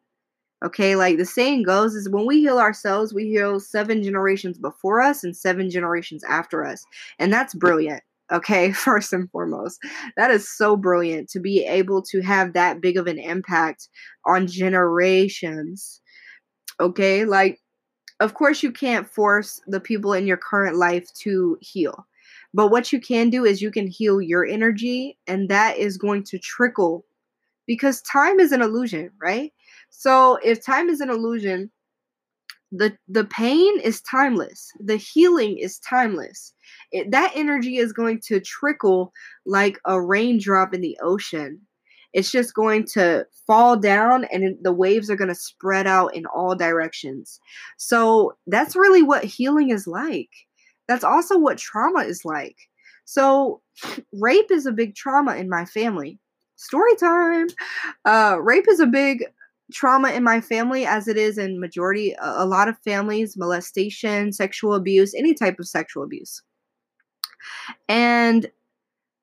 [0.63, 5.01] Okay, like the saying goes is when we heal ourselves, we heal seven generations before
[5.01, 6.85] us and seven generations after us.
[7.17, 9.79] And that's brilliant okay first and foremost.
[10.17, 13.87] That is so brilliant to be able to have that big of an impact
[14.25, 16.01] on generations
[16.79, 17.25] okay?
[17.25, 17.59] Like
[18.19, 22.05] of course you can't force the people in your current life to heal
[22.53, 26.23] but what you can do is you can heal your energy and that is going
[26.23, 27.05] to trickle
[27.67, 29.53] because time is an illusion right
[29.89, 31.69] so if time is an illusion
[32.71, 34.71] the the pain is timeless.
[34.79, 36.53] The healing is timeless.
[36.91, 39.11] It, that energy is going to trickle
[39.45, 41.61] like a raindrop in the ocean.
[42.13, 46.25] It's just going to fall down and the waves are going to spread out in
[46.27, 47.39] all directions.
[47.77, 50.29] So that's really what healing is like.
[50.87, 52.57] That's also what trauma is like.
[53.05, 53.61] So
[54.13, 56.19] rape is a big trauma in my family.
[56.55, 57.47] Story time!
[58.05, 59.23] Uh rape is a big
[59.71, 64.73] trauma in my family as it is in majority a, lot of families molestation sexual
[64.73, 66.41] abuse any type of sexual abuse.
[67.87, 68.49] And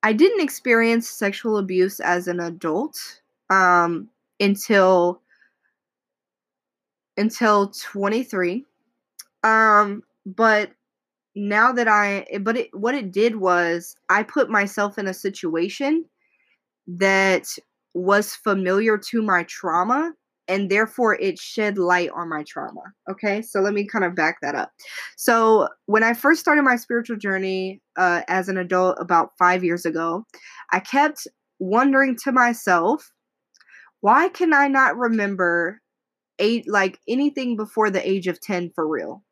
[0.02, 3.20] i didn't experience sexual abuse as an adult
[3.50, 4.08] um,
[4.40, 5.20] until
[7.16, 8.64] until 23
[9.42, 10.70] um, but
[11.34, 16.04] now that i but it what it did was i put myself in a situation
[16.86, 17.48] that
[17.94, 20.12] was familiar to my trauma
[20.48, 22.82] and therefore it shed light on my trauma.
[23.10, 24.70] Okay, so let me kind of back that up.
[25.16, 29.84] So, when I first started my spiritual journey uh, as an adult about five years
[29.84, 30.24] ago,
[30.72, 31.26] I kept
[31.58, 33.10] wondering to myself,
[34.00, 35.80] why can I not remember
[36.38, 39.22] eight like anything before the age of 10 for real?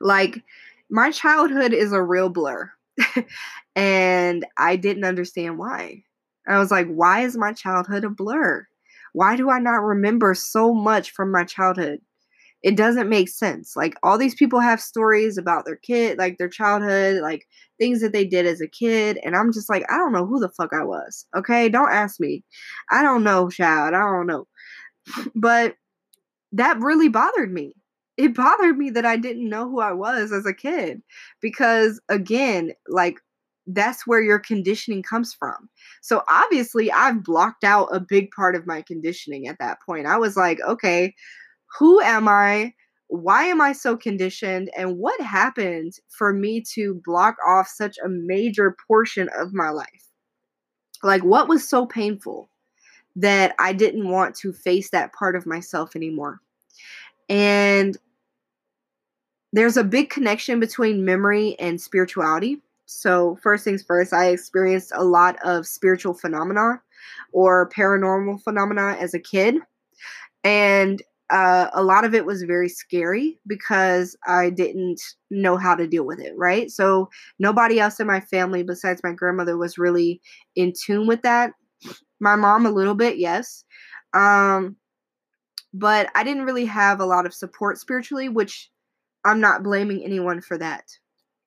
[0.00, 0.42] Like,
[0.90, 2.70] my childhood is a real blur.
[3.76, 6.02] and I didn't understand why.
[6.48, 8.66] I was like, why is my childhood a blur?
[9.12, 12.00] Why do I not remember so much from my childhood?
[12.62, 13.74] It doesn't make sense.
[13.76, 17.46] Like all these people have stories about their kid, like their childhood, like
[17.78, 20.40] things that they did as a kid, and I'm just like, I don't know who
[20.40, 21.26] the fuck I was.
[21.36, 22.44] Okay, don't ask me.
[22.90, 23.94] I don't know, child.
[23.94, 24.46] I don't know.
[25.34, 25.76] but
[26.52, 27.74] that really bothered me.
[28.16, 31.02] It bothered me that I didn't know who I was as a kid
[31.40, 33.16] because again, like
[33.74, 35.68] that's where your conditioning comes from.
[36.00, 40.06] So obviously, I've blocked out a big part of my conditioning at that point.
[40.06, 41.14] I was like, okay,
[41.78, 42.74] who am I?
[43.08, 44.70] Why am I so conditioned?
[44.76, 50.06] And what happened for me to block off such a major portion of my life?
[51.02, 52.50] Like, what was so painful
[53.16, 56.40] that I didn't want to face that part of myself anymore?
[57.28, 57.96] And
[59.52, 62.60] there's a big connection between memory and spirituality
[62.92, 66.82] so, first things first, I experienced a lot of spiritual phenomena
[67.30, 69.58] or paranormal phenomena as a kid.
[70.42, 75.86] And uh, a lot of it was very scary because I didn't know how to
[75.86, 76.68] deal with it, right?
[76.68, 80.20] So, nobody else in my family besides my grandmother was really
[80.56, 81.52] in tune with that.
[82.18, 83.64] My mom, a little bit, yes.
[84.14, 84.74] Um,
[85.72, 88.68] but I didn't really have a lot of support spiritually, which
[89.24, 90.90] I'm not blaming anyone for that.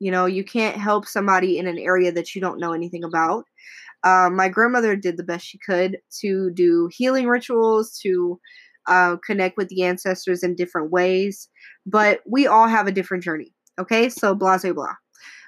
[0.03, 3.45] You know, you can't help somebody in an area that you don't know anything about.
[4.03, 8.37] Um, my grandmother did the best she could to do healing rituals, to
[8.87, 11.47] uh, connect with the ancestors in different ways,
[11.85, 13.53] but we all have a different journey.
[13.79, 14.93] Okay, so blah, blah, blah.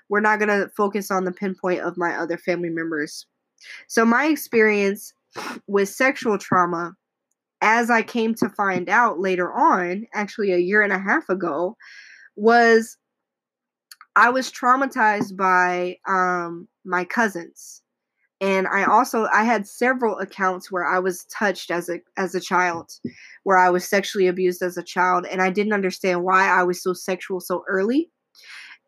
[0.08, 3.26] We're not going to focus on the pinpoint of my other family members.
[3.88, 5.12] So, my experience
[5.68, 6.93] with sexual trauma,
[7.60, 11.76] as I came to find out later on, actually a year and a half ago,
[12.38, 12.95] was
[14.16, 17.82] I was traumatized by um, my cousins,
[18.41, 22.39] and I also I had several accounts where I was touched as a as a
[22.39, 22.91] child,
[23.43, 26.82] where I was sexually abused as a child, and I didn't understand why I was
[26.82, 28.09] so sexual so early.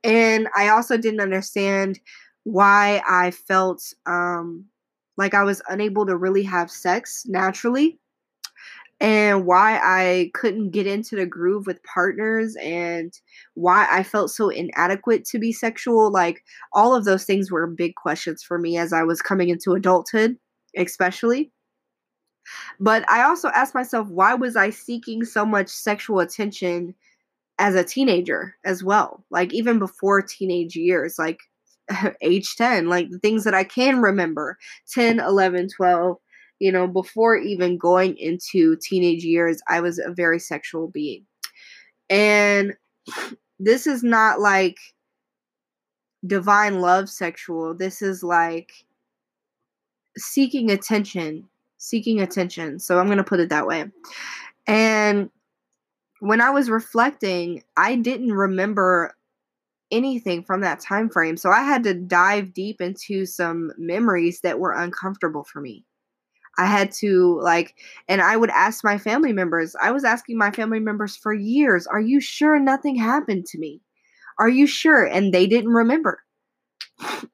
[0.04, 2.00] And I also didn't understand
[2.44, 4.66] why I felt um,
[5.18, 8.00] like I was unable to really have sex naturally
[9.00, 13.14] and why I couldn't get into the groove with partners and
[13.54, 16.12] why I felt so inadequate to be sexual.
[16.12, 16.44] Like,
[16.74, 20.38] all of those things were big questions for me as I was coming into adulthood,
[20.76, 21.52] especially.
[22.80, 26.96] But I also asked myself, why was I seeking so much sexual attention
[27.60, 29.24] as a teenager as well?
[29.30, 31.40] Like, even before teenage years, like
[32.22, 34.58] age 10, like the things that I can remember
[34.92, 36.18] 10, 11, 12
[36.60, 41.26] you know, before even going into teenage years, I was a very sexual being.
[42.10, 42.76] And
[43.60, 44.78] this is not like
[46.26, 47.74] divine love sexual.
[47.74, 48.72] This is like
[50.18, 51.48] seeking attention,
[51.78, 52.80] seeking attention.
[52.80, 53.86] So I'm going to put it that way.
[54.66, 55.30] And
[56.20, 59.16] when I was reflecting, I didn't remember
[59.92, 61.38] anything from that time frame.
[61.38, 65.86] So I had to dive deep into some memories that were uncomfortable for me.
[66.58, 67.76] I had to like,
[68.08, 69.76] and I would ask my family members.
[69.82, 73.82] I was asking my family members for years, Are you sure nothing happened to me?
[74.40, 75.06] Are you sure?
[75.06, 76.24] And they didn't remember.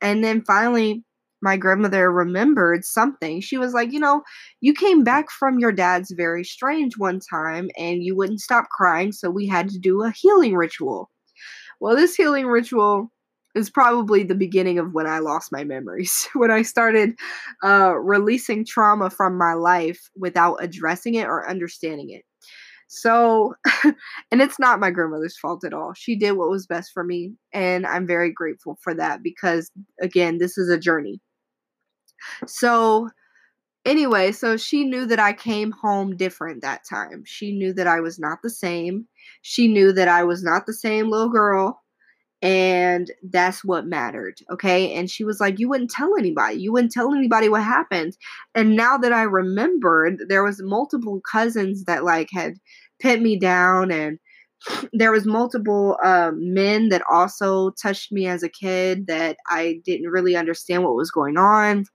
[0.02, 1.04] And then finally,
[1.42, 3.42] my grandmother remembered something.
[3.42, 4.24] She was like, You know,
[4.62, 9.12] you came back from your dad's very strange one time and you wouldn't stop crying.
[9.12, 11.10] So we had to do a healing ritual.
[11.82, 13.13] Well, this healing ritual
[13.56, 16.28] is probably the beginning of when I lost my memories.
[16.34, 17.16] when I started
[17.64, 22.24] uh, releasing trauma from my life without addressing it or understanding it.
[22.88, 23.56] So,
[24.32, 25.94] and it's not my grandmother's fault at all.
[25.96, 27.34] She did what was best for me.
[27.52, 31.20] And I'm very grateful for that because, again, this is a journey.
[32.46, 33.10] So,
[33.86, 37.24] anyway, so she knew that I came home different that time.
[37.26, 39.08] She knew that I was not the same.
[39.42, 41.83] She knew that I was not the same little girl
[42.44, 44.94] and that's what mattered okay?
[44.94, 46.58] And she was like you wouldn't tell anybody.
[46.58, 48.18] You wouldn't tell anybody what happened.
[48.54, 52.56] And now that i remembered there was multiple cousins that like had
[53.00, 54.20] pinned me down and
[54.94, 60.10] there was multiple uh, men that also touched me as a kid that i didn't
[60.10, 61.86] really understand what was going on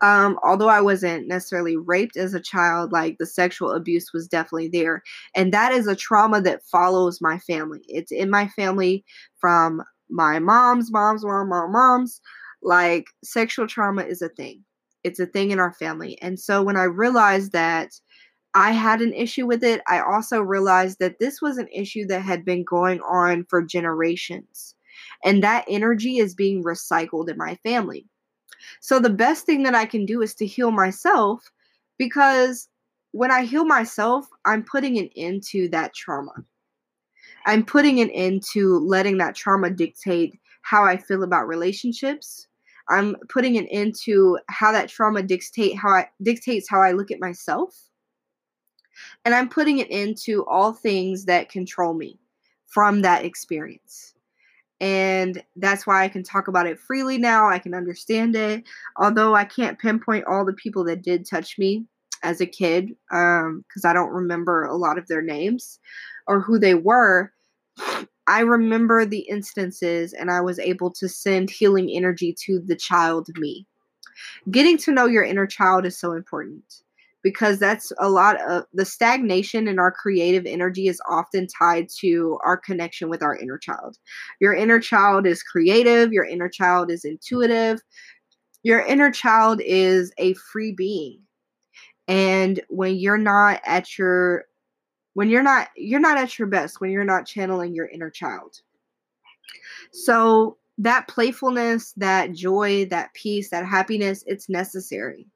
[0.00, 4.68] um, although I wasn't necessarily raped as a child, like the sexual abuse was definitely
[4.68, 5.02] there.
[5.34, 7.80] And that is a trauma that follows my family.
[7.88, 9.04] It's in my family
[9.40, 12.20] from my mom's, mom's, mom, mom, mom's.
[12.62, 14.64] Like sexual trauma is a thing,
[15.04, 16.20] it's a thing in our family.
[16.20, 17.90] And so when I realized that
[18.54, 22.22] I had an issue with it, I also realized that this was an issue that
[22.22, 24.74] had been going on for generations.
[25.24, 28.06] And that energy is being recycled in my family.
[28.80, 31.50] So the best thing that I can do is to heal myself
[31.98, 32.68] because
[33.12, 36.32] when I heal myself, I'm putting an end to that trauma.
[37.46, 42.46] I'm putting an end to letting that trauma dictate how I feel about relationships.
[42.90, 47.10] I'm putting an end to how that trauma dictate how I dictates how I look
[47.10, 47.88] at myself.
[49.24, 52.18] And I'm putting it into all things that control me
[52.66, 54.14] from that experience
[54.80, 57.48] and that's why I can talk about it freely now.
[57.48, 58.64] I can understand it,
[58.96, 61.84] although I can't pinpoint all the people that did touch me
[62.22, 65.78] as a kid because um, I don't remember a lot of their names
[66.26, 67.32] or who they were.
[68.26, 73.28] I remember the instances and I was able to send healing energy to the child
[73.36, 73.66] me.
[74.50, 76.64] Getting to know your inner child is so important
[77.22, 82.38] because that's a lot of the stagnation in our creative energy is often tied to
[82.44, 83.98] our connection with our inner child.
[84.40, 87.80] Your inner child is creative, your inner child is intuitive,
[88.62, 91.20] your inner child is a free being.
[92.06, 94.44] And when you're not at your
[95.14, 98.60] when you're not you're not at your best when you're not channeling your inner child.
[99.92, 105.26] So that playfulness, that joy, that peace, that happiness, it's necessary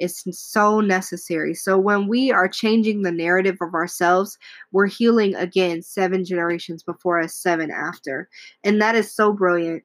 [0.00, 1.54] it's so necessary.
[1.54, 4.38] So when we are changing the narrative of ourselves,
[4.72, 8.28] we're healing again seven generations before us, seven after.
[8.64, 9.84] And that is so brilliant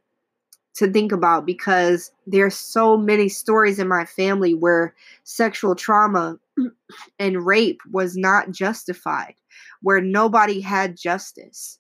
[0.76, 6.38] to think about because there's so many stories in my family where sexual trauma
[7.20, 9.36] and rape was not justified,
[9.82, 11.78] where nobody had justice,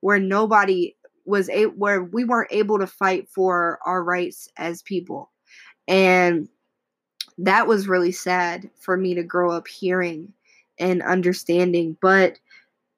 [0.00, 5.30] where nobody was a where we weren't able to fight for our rights as people.
[5.88, 6.48] And
[7.38, 10.32] that was really sad for me to grow up hearing
[10.78, 12.38] and understanding, but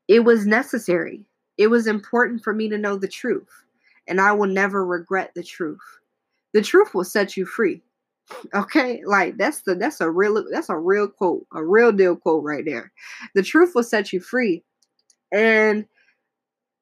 [0.07, 1.24] it was necessary.
[1.57, 3.49] It was important for me to know the truth,
[4.07, 5.80] and I will never regret the truth.
[6.55, 7.82] The truth will set you free.
[8.55, 9.03] Okay?
[9.05, 12.64] Like that's the that's a real that's a real quote, a real deal quote right
[12.64, 12.93] there.
[13.34, 14.62] The truth will set you free.
[15.32, 15.86] And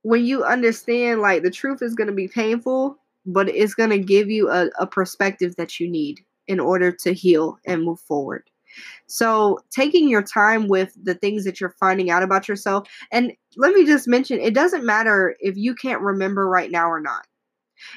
[0.03, 3.99] when you understand like the truth is going to be painful, but it's going to
[3.99, 8.45] give you a, a perspective that you need in order to heal and move forward.
[9.07, 13.73] So, taking your time with the things that you're finding out about yourself, and let
[13.73, 17.27] me just mention it doesn't matter if you can't remember right now or not.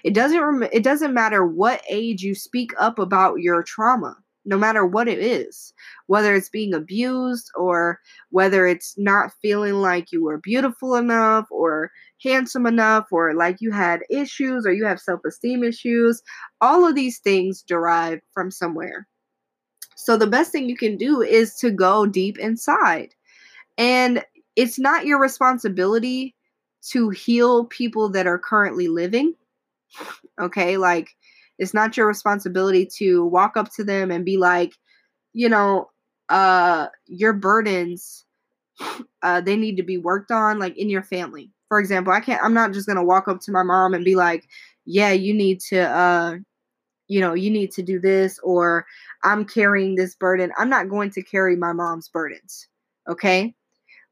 [0.04, 4.58] It doesn't rem- it doesn't matter what age you speak up about your trauma no
[4.58, 5.74] matter what it is,
[6.08, 8.00] whether it's being abused or
[8.32, 11.92] whether it's not feeling like you were beautiful enough or
[12.24, 16.22] handsome enough or like you had issues or you have self esteem issues.
[16.62, 19.08] All of these things derive from somewhere.
[19.96, 23.14] So the best thing you can do is to go deep inside.
[23.78, 24.24] And
[24.56, 26.36] it's not your responsibility
[26.90, 29.34] to heal people that are currently living.
[30.40, 31.10] Okay, like
[31.58, 34.74] it's not your responsibility to walk up to them and be like,
[35.34, 35.90] you know,
[36.30, 38.26] uh, your burdens,
[39.22, 41.52] uh, they need to be worked on, like in your family.
[41.70, 44.16] For example, I can't, I'm not just to walk up to my mom and be
[44.16, 44.48] like,
[44.86, 46.36] yeah, you need to, uh,
[47.08, 48.86] you know, you need to do this, or
[49.24, 50.52] I'm carrying this burden.
[50.58, 52.68] I'm not going to carry my mom's burdens.
[53.08, 53.56] Okay.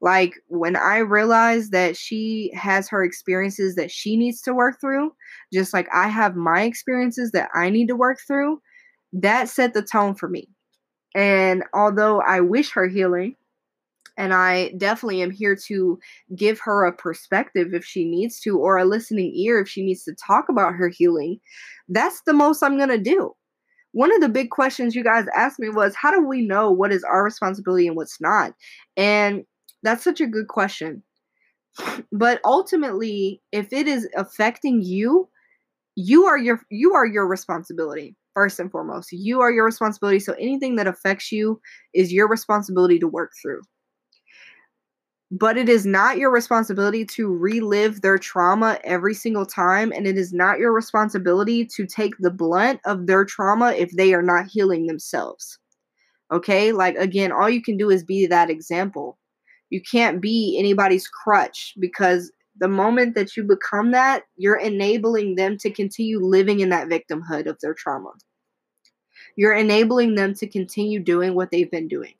[0.00, 5.12] Like when I realized that she has her experiences that she needs to work through,
[5.52, 8.60] just like I have my experiences that I need to work through,
[9.12, 10.48] that set the tone for me.
[11.14, 13.34] And although I wish her healing,
[14.18, 15.98] and I definitely am here to
[16.34, 20.02] give her a perspective if she needs to, or a listening ear if she needs
[20.04, 21.38] to talk about her healing,
[21.88, 23.32] that's the most I'm going to do.
[23.92, 26.92] One of the big questions you guys asked me was how do we know what
[26.92, 28.52] is our responsibility and what's not?
[28.96, 29.44] And
[29.84, 31.02] that's such a good question.
[32.12, 35.28] But ultimately, if it is affecting you,
[35.94, 39.12] you are your you are your responsibility first and foremost.
[39.12, 40.18] You are your responsibility.
[40.18, 41.60] So anything that affects you
[41.94, 43.60] is your responsibility to work through.
[45.30, 49.92] But it is not your responsibility to relive their trauma every single time.
[49.92, 54.14] And it is not your responsibility to take the blunt of their trauma if they
[54.14, 55.58] are not healing themselves.
[56.32, 56.72] Okay?
[56.72, 59.18] Like, again, all you can do is be that example.
[59.68, 65.58] You can't be anybody's crutch because the moment that you become that, you're enabling them
[65.58, 68.12] to continue living in that victimhood of their trauma.
[69.36, 72.14] You're enabling them to continue doing what they've been doing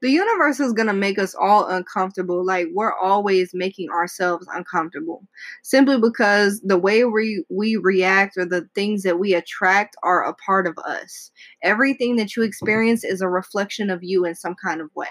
[0.00, 2.44] the universe is going to make us all uncomfortable.
[2.44, 5.26] Like we're always making ourselves uncomfortable
[5.62, 10.34] simply because the way we, we react or the things that we attract are a
[10.34, 11.30] part of us.
[11.62, 15.06] Everything that you experience is a reflection of you in some kind of way.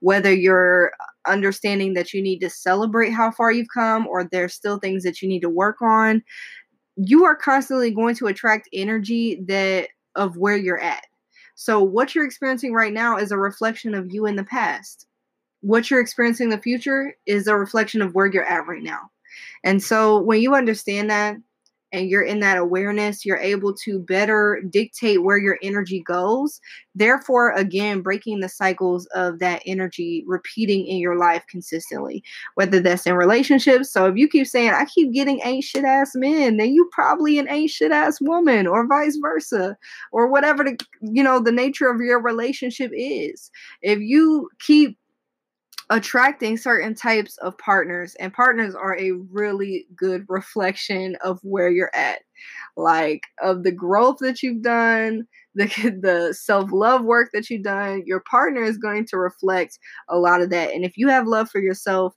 [0.00, 0.92] Whether you're
[1.26, 5.20] understanding that you need to celebrate how far you've come or there's still things that
[5.20, 6.22] you need to work on,
[6.96, 11.04] you are constantly going to attract energy that of where you're at
[11.60, 15.06] so, what you're experiencing right now is a reflection of you in the past.
[15.60, 19.10] What you're experiencing in the future is a reflection of where you're at right now.
[19.62, 21.36] And so, when you understand that,
[21.92, 26.60] and you're in that awareness, you're able to better dictate where your energy goes.
[26.94, 32.22] Therefore, again, breaking the cycles of that energy repeating in your life consistently,
[32.54, 33.90] whether that's in relationships.
[33.92, 37.38] So if you keep saying, I keep getting ain't shit ass men, then you probably
[37.38, 39.76] an ain't shit ass woman, or vice versa,
[40.12, 43.50] or whatever the you know the nature of your relationship is.
[43.82, 44.98] If you keep
[45.90, 51.94] attracting certain types of partners and partners are a really good reflection of where you're
[51.94, 52.20] at.
[52.76, 55.66] Like of the growth that you've done the
[56.02, 59.78] the self-love work that you've done your partner is going to reflect
[60.08, 60.72] a lot of that.
[60.72, 62.14] And if you have love for yourself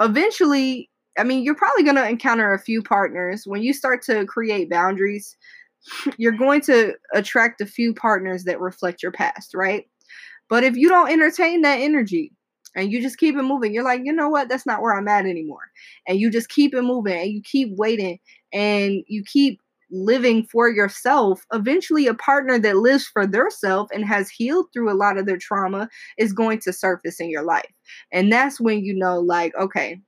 [0.00, 3.44] eventually i mean you're probably going to encounter a few partners.
[3.46, 5.36] When you start to create boundaries
[6.16, 9.84] you're going to attract a few partners that reflect your past right?
[10.48, 12.32] But if you don't entertain that energy
[12.74, 13.72] and you just keep it moving.
[13.72, 14.48] You're like, you know what?
[14.48, 15.70] That's not where I'm at anymore.
[16.06, 18.18] And you just keep it moving and you keep waiting
[18.52, 19.60] and you keep
[19.90, 21.44] living for yourself.
[21.52, 25.26] Eventually, a partner that lives for their self and has healed through a lot of
[25.26, 27.70] their trauma is going to surface in your life.
[28.12, 30.00] And that's when you know, like, okay,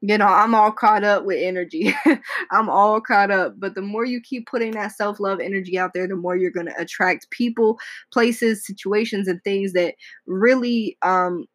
[0.00, 1.94] you know, I'm all caught up with energy.
[2.50, 3.54] I'm all caught up.
[3.58, 6.50] But the more you keep putting that self love energy out there, the more you're
[6.50, 7.78] going to attract people,
[8.12, 9.94] places, situations, and things that
[10.26, 11.46] really um,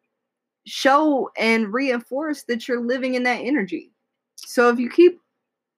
[0.66, 3.92] show and reinforce that you're living in that energy.
[4.36, 5.20] So if you keep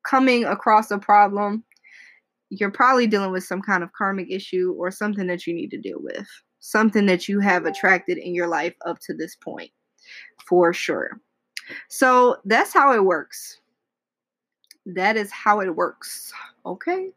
[0.04, 1.64] coming across a problem,
[2.50, 5.78] you're probably dealing with some kind of karmic issue or something that you need to
[5.78, 6.26] deal with,
[6.60, 9.70] something that you have attracted in your life up to this point,
[10.46, 11.20] for sure.
[11.88, 13.60] So that's how it works.
[14.84, 16.32] That is how it works.
[16.66, 17.10] Okay.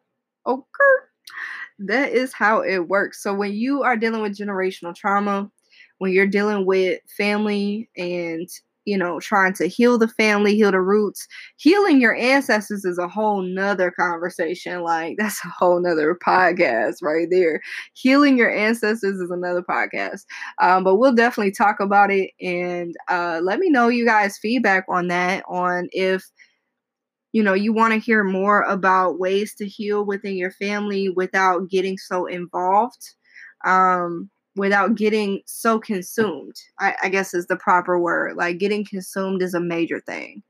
[0.45, 0.65] Okay.
[1.79, 3.21] That is how it works.
[3.21, 5.51] So when you are dealing with generational trauma,
[6.05, 8.47] when you're dealing with family and
[8.85, 11.27] you know, trying to heal the family, heal the roots.
[11.57, 14.83] Healing your ancestors is a whole nother conversation.
[14.83, 17.61] Like, that's a whole nother podcast right there.
[17.93, 20.25] Healing your ancestors is another podcast.
[20.61, 24.85] Um, but we'll definitely talk about it and uh, let me know you guys' feedback
[24.87, 26.23] on that, on if
[27.31, 31.69] you know you want to hear more about ways to heal within your family without
[31.69, 33.15] getting so involved
[33.65, 39.41] um, without getting so consumed I, I, guess is the proper word like getting consumed
[39.41, 40.41] is a major thing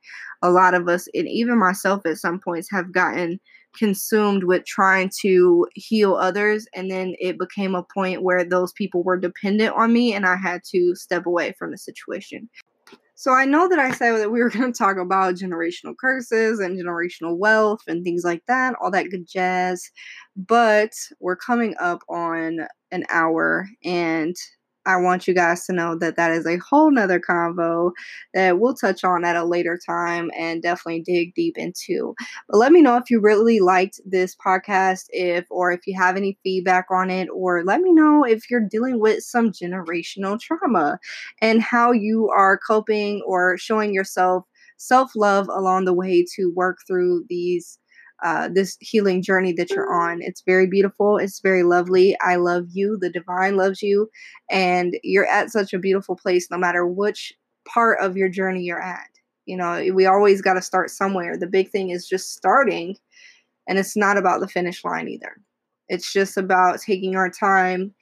[0.41, 3.39] a lot of us and even myself at some points have gotten
[3.77, 9.03] consumed with trying to heal others and then it became a point where those people
[9.03, 12.49] were dependent on me and i had to step away from the situation
[13.17, 16.59] so I know that I said that we were going to talk about generational curses
[16.59, 19.89] and generational wealth and things like that, all that good jazz.
[20.35, 24.35] But we're coming up on an hour and
[24.87, 27.91] I want you guys to know that that is a whole nother convo
[28.33, 32.13] that we'll touch on at a later time and definitely dig deep into.
[32.47, 36.17] But let me know if you really liked this podcast, if or if you have
[36.17, 40.99] any feedback on it, or let me know if you're dealing with some generational trauma
[41.41, 44.45] and how you are coping or showing yourself
[44.77, 47.79] self love along the way to work through these
[48.23, 50.21] uh, this healing journey that you're on.
[50.21, 51.17] It's very beautiful.
[51.17, 52.17] It's very lovely.
[52.21, 52.97] I love you.
[52.99, 54.09] The divine loves you.
[54.49, 57.33] And you're at such a beautiful place no matter which
[57.67, 59.09] part of your journey you're at.
[59.45, 61.37] You know, we always got to start somewhere.
[61.37, 62.95] The big thing is just starting.
[63.67, 65.37] And it's not about the finish line either.
[65.87, 67.93] It's just about taking our time,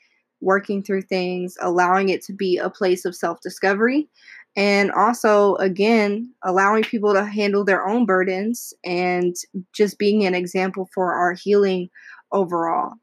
[0.41, 4.07] working through things, allowing it to be a place of self discovery,
[4.56, 9.36] and also again allowing people to handle their own burdens and
[9.74, 11.89] just being an example for our healing
[12.32, 12.93] overall.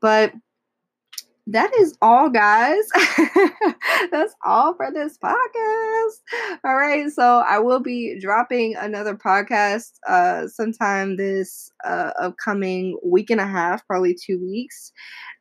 [0.00, 0.32] But
[1.46, 2.84] that is all, guys.
[4.10, 6.58] That's all for this podcast.
[6.64, 7.10] All right.
[7.10, 13.46] So I will be dropping another podcast uh, sometime this uh, upcoming week and a
[13.46, 14.90] half, probably two weeks.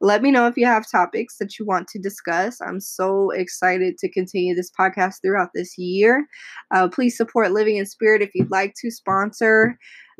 [0.02, 2.60] Let me know if you have topics that you want to discuss.
[2.60, 6.28] I'm so excited to continue this podcast throughout this year.
[6.72, 9.78] Uh, please support Living in Spirit if you'd like to sponsor.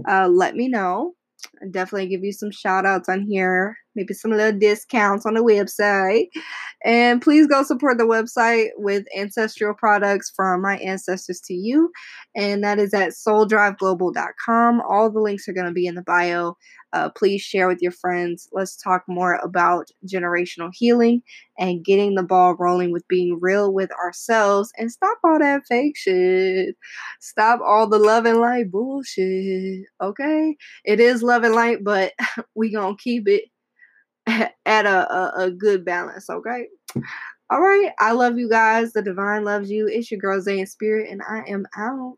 [0.08, 1.14] Uh, let me know
[1.72, 6.28] definitely give you some shout outs on here, maybe some little discounts on the website.
[6.84, 11.92] And please go support the website with ancestral products from my ancestors to you.
[12.36, 14.82] And that is at souldriveglobal.com.
[14.82, 16.56] All the links are going to be in the bio.
[16.94, 18.48] Uh, please share with your friends.
[18.52, 21.24] Let's talk more about generational healing
[21.58, 25.98] and getting the ball rolling with being real with ourselves and stop all that fake
[25.98, 26.76] shit.
[27.20, 29.86] Stop all the love and light bullshit.
[30.02, 30.56] Okay?
[30.86, 32.14] It is love and light, but
[32.56, 33.46] we going to keep it
[34.28, 36.30] at a, a, a good balance.
[36.30, 36.68] Okay?
[37.50, 37.92] All right.
[38.00, 38.94] I love you guys.
[38.94, 39.88] The divine loves you.
[39.88, 42.18] It's your girl Zay in Spirit, and I am out.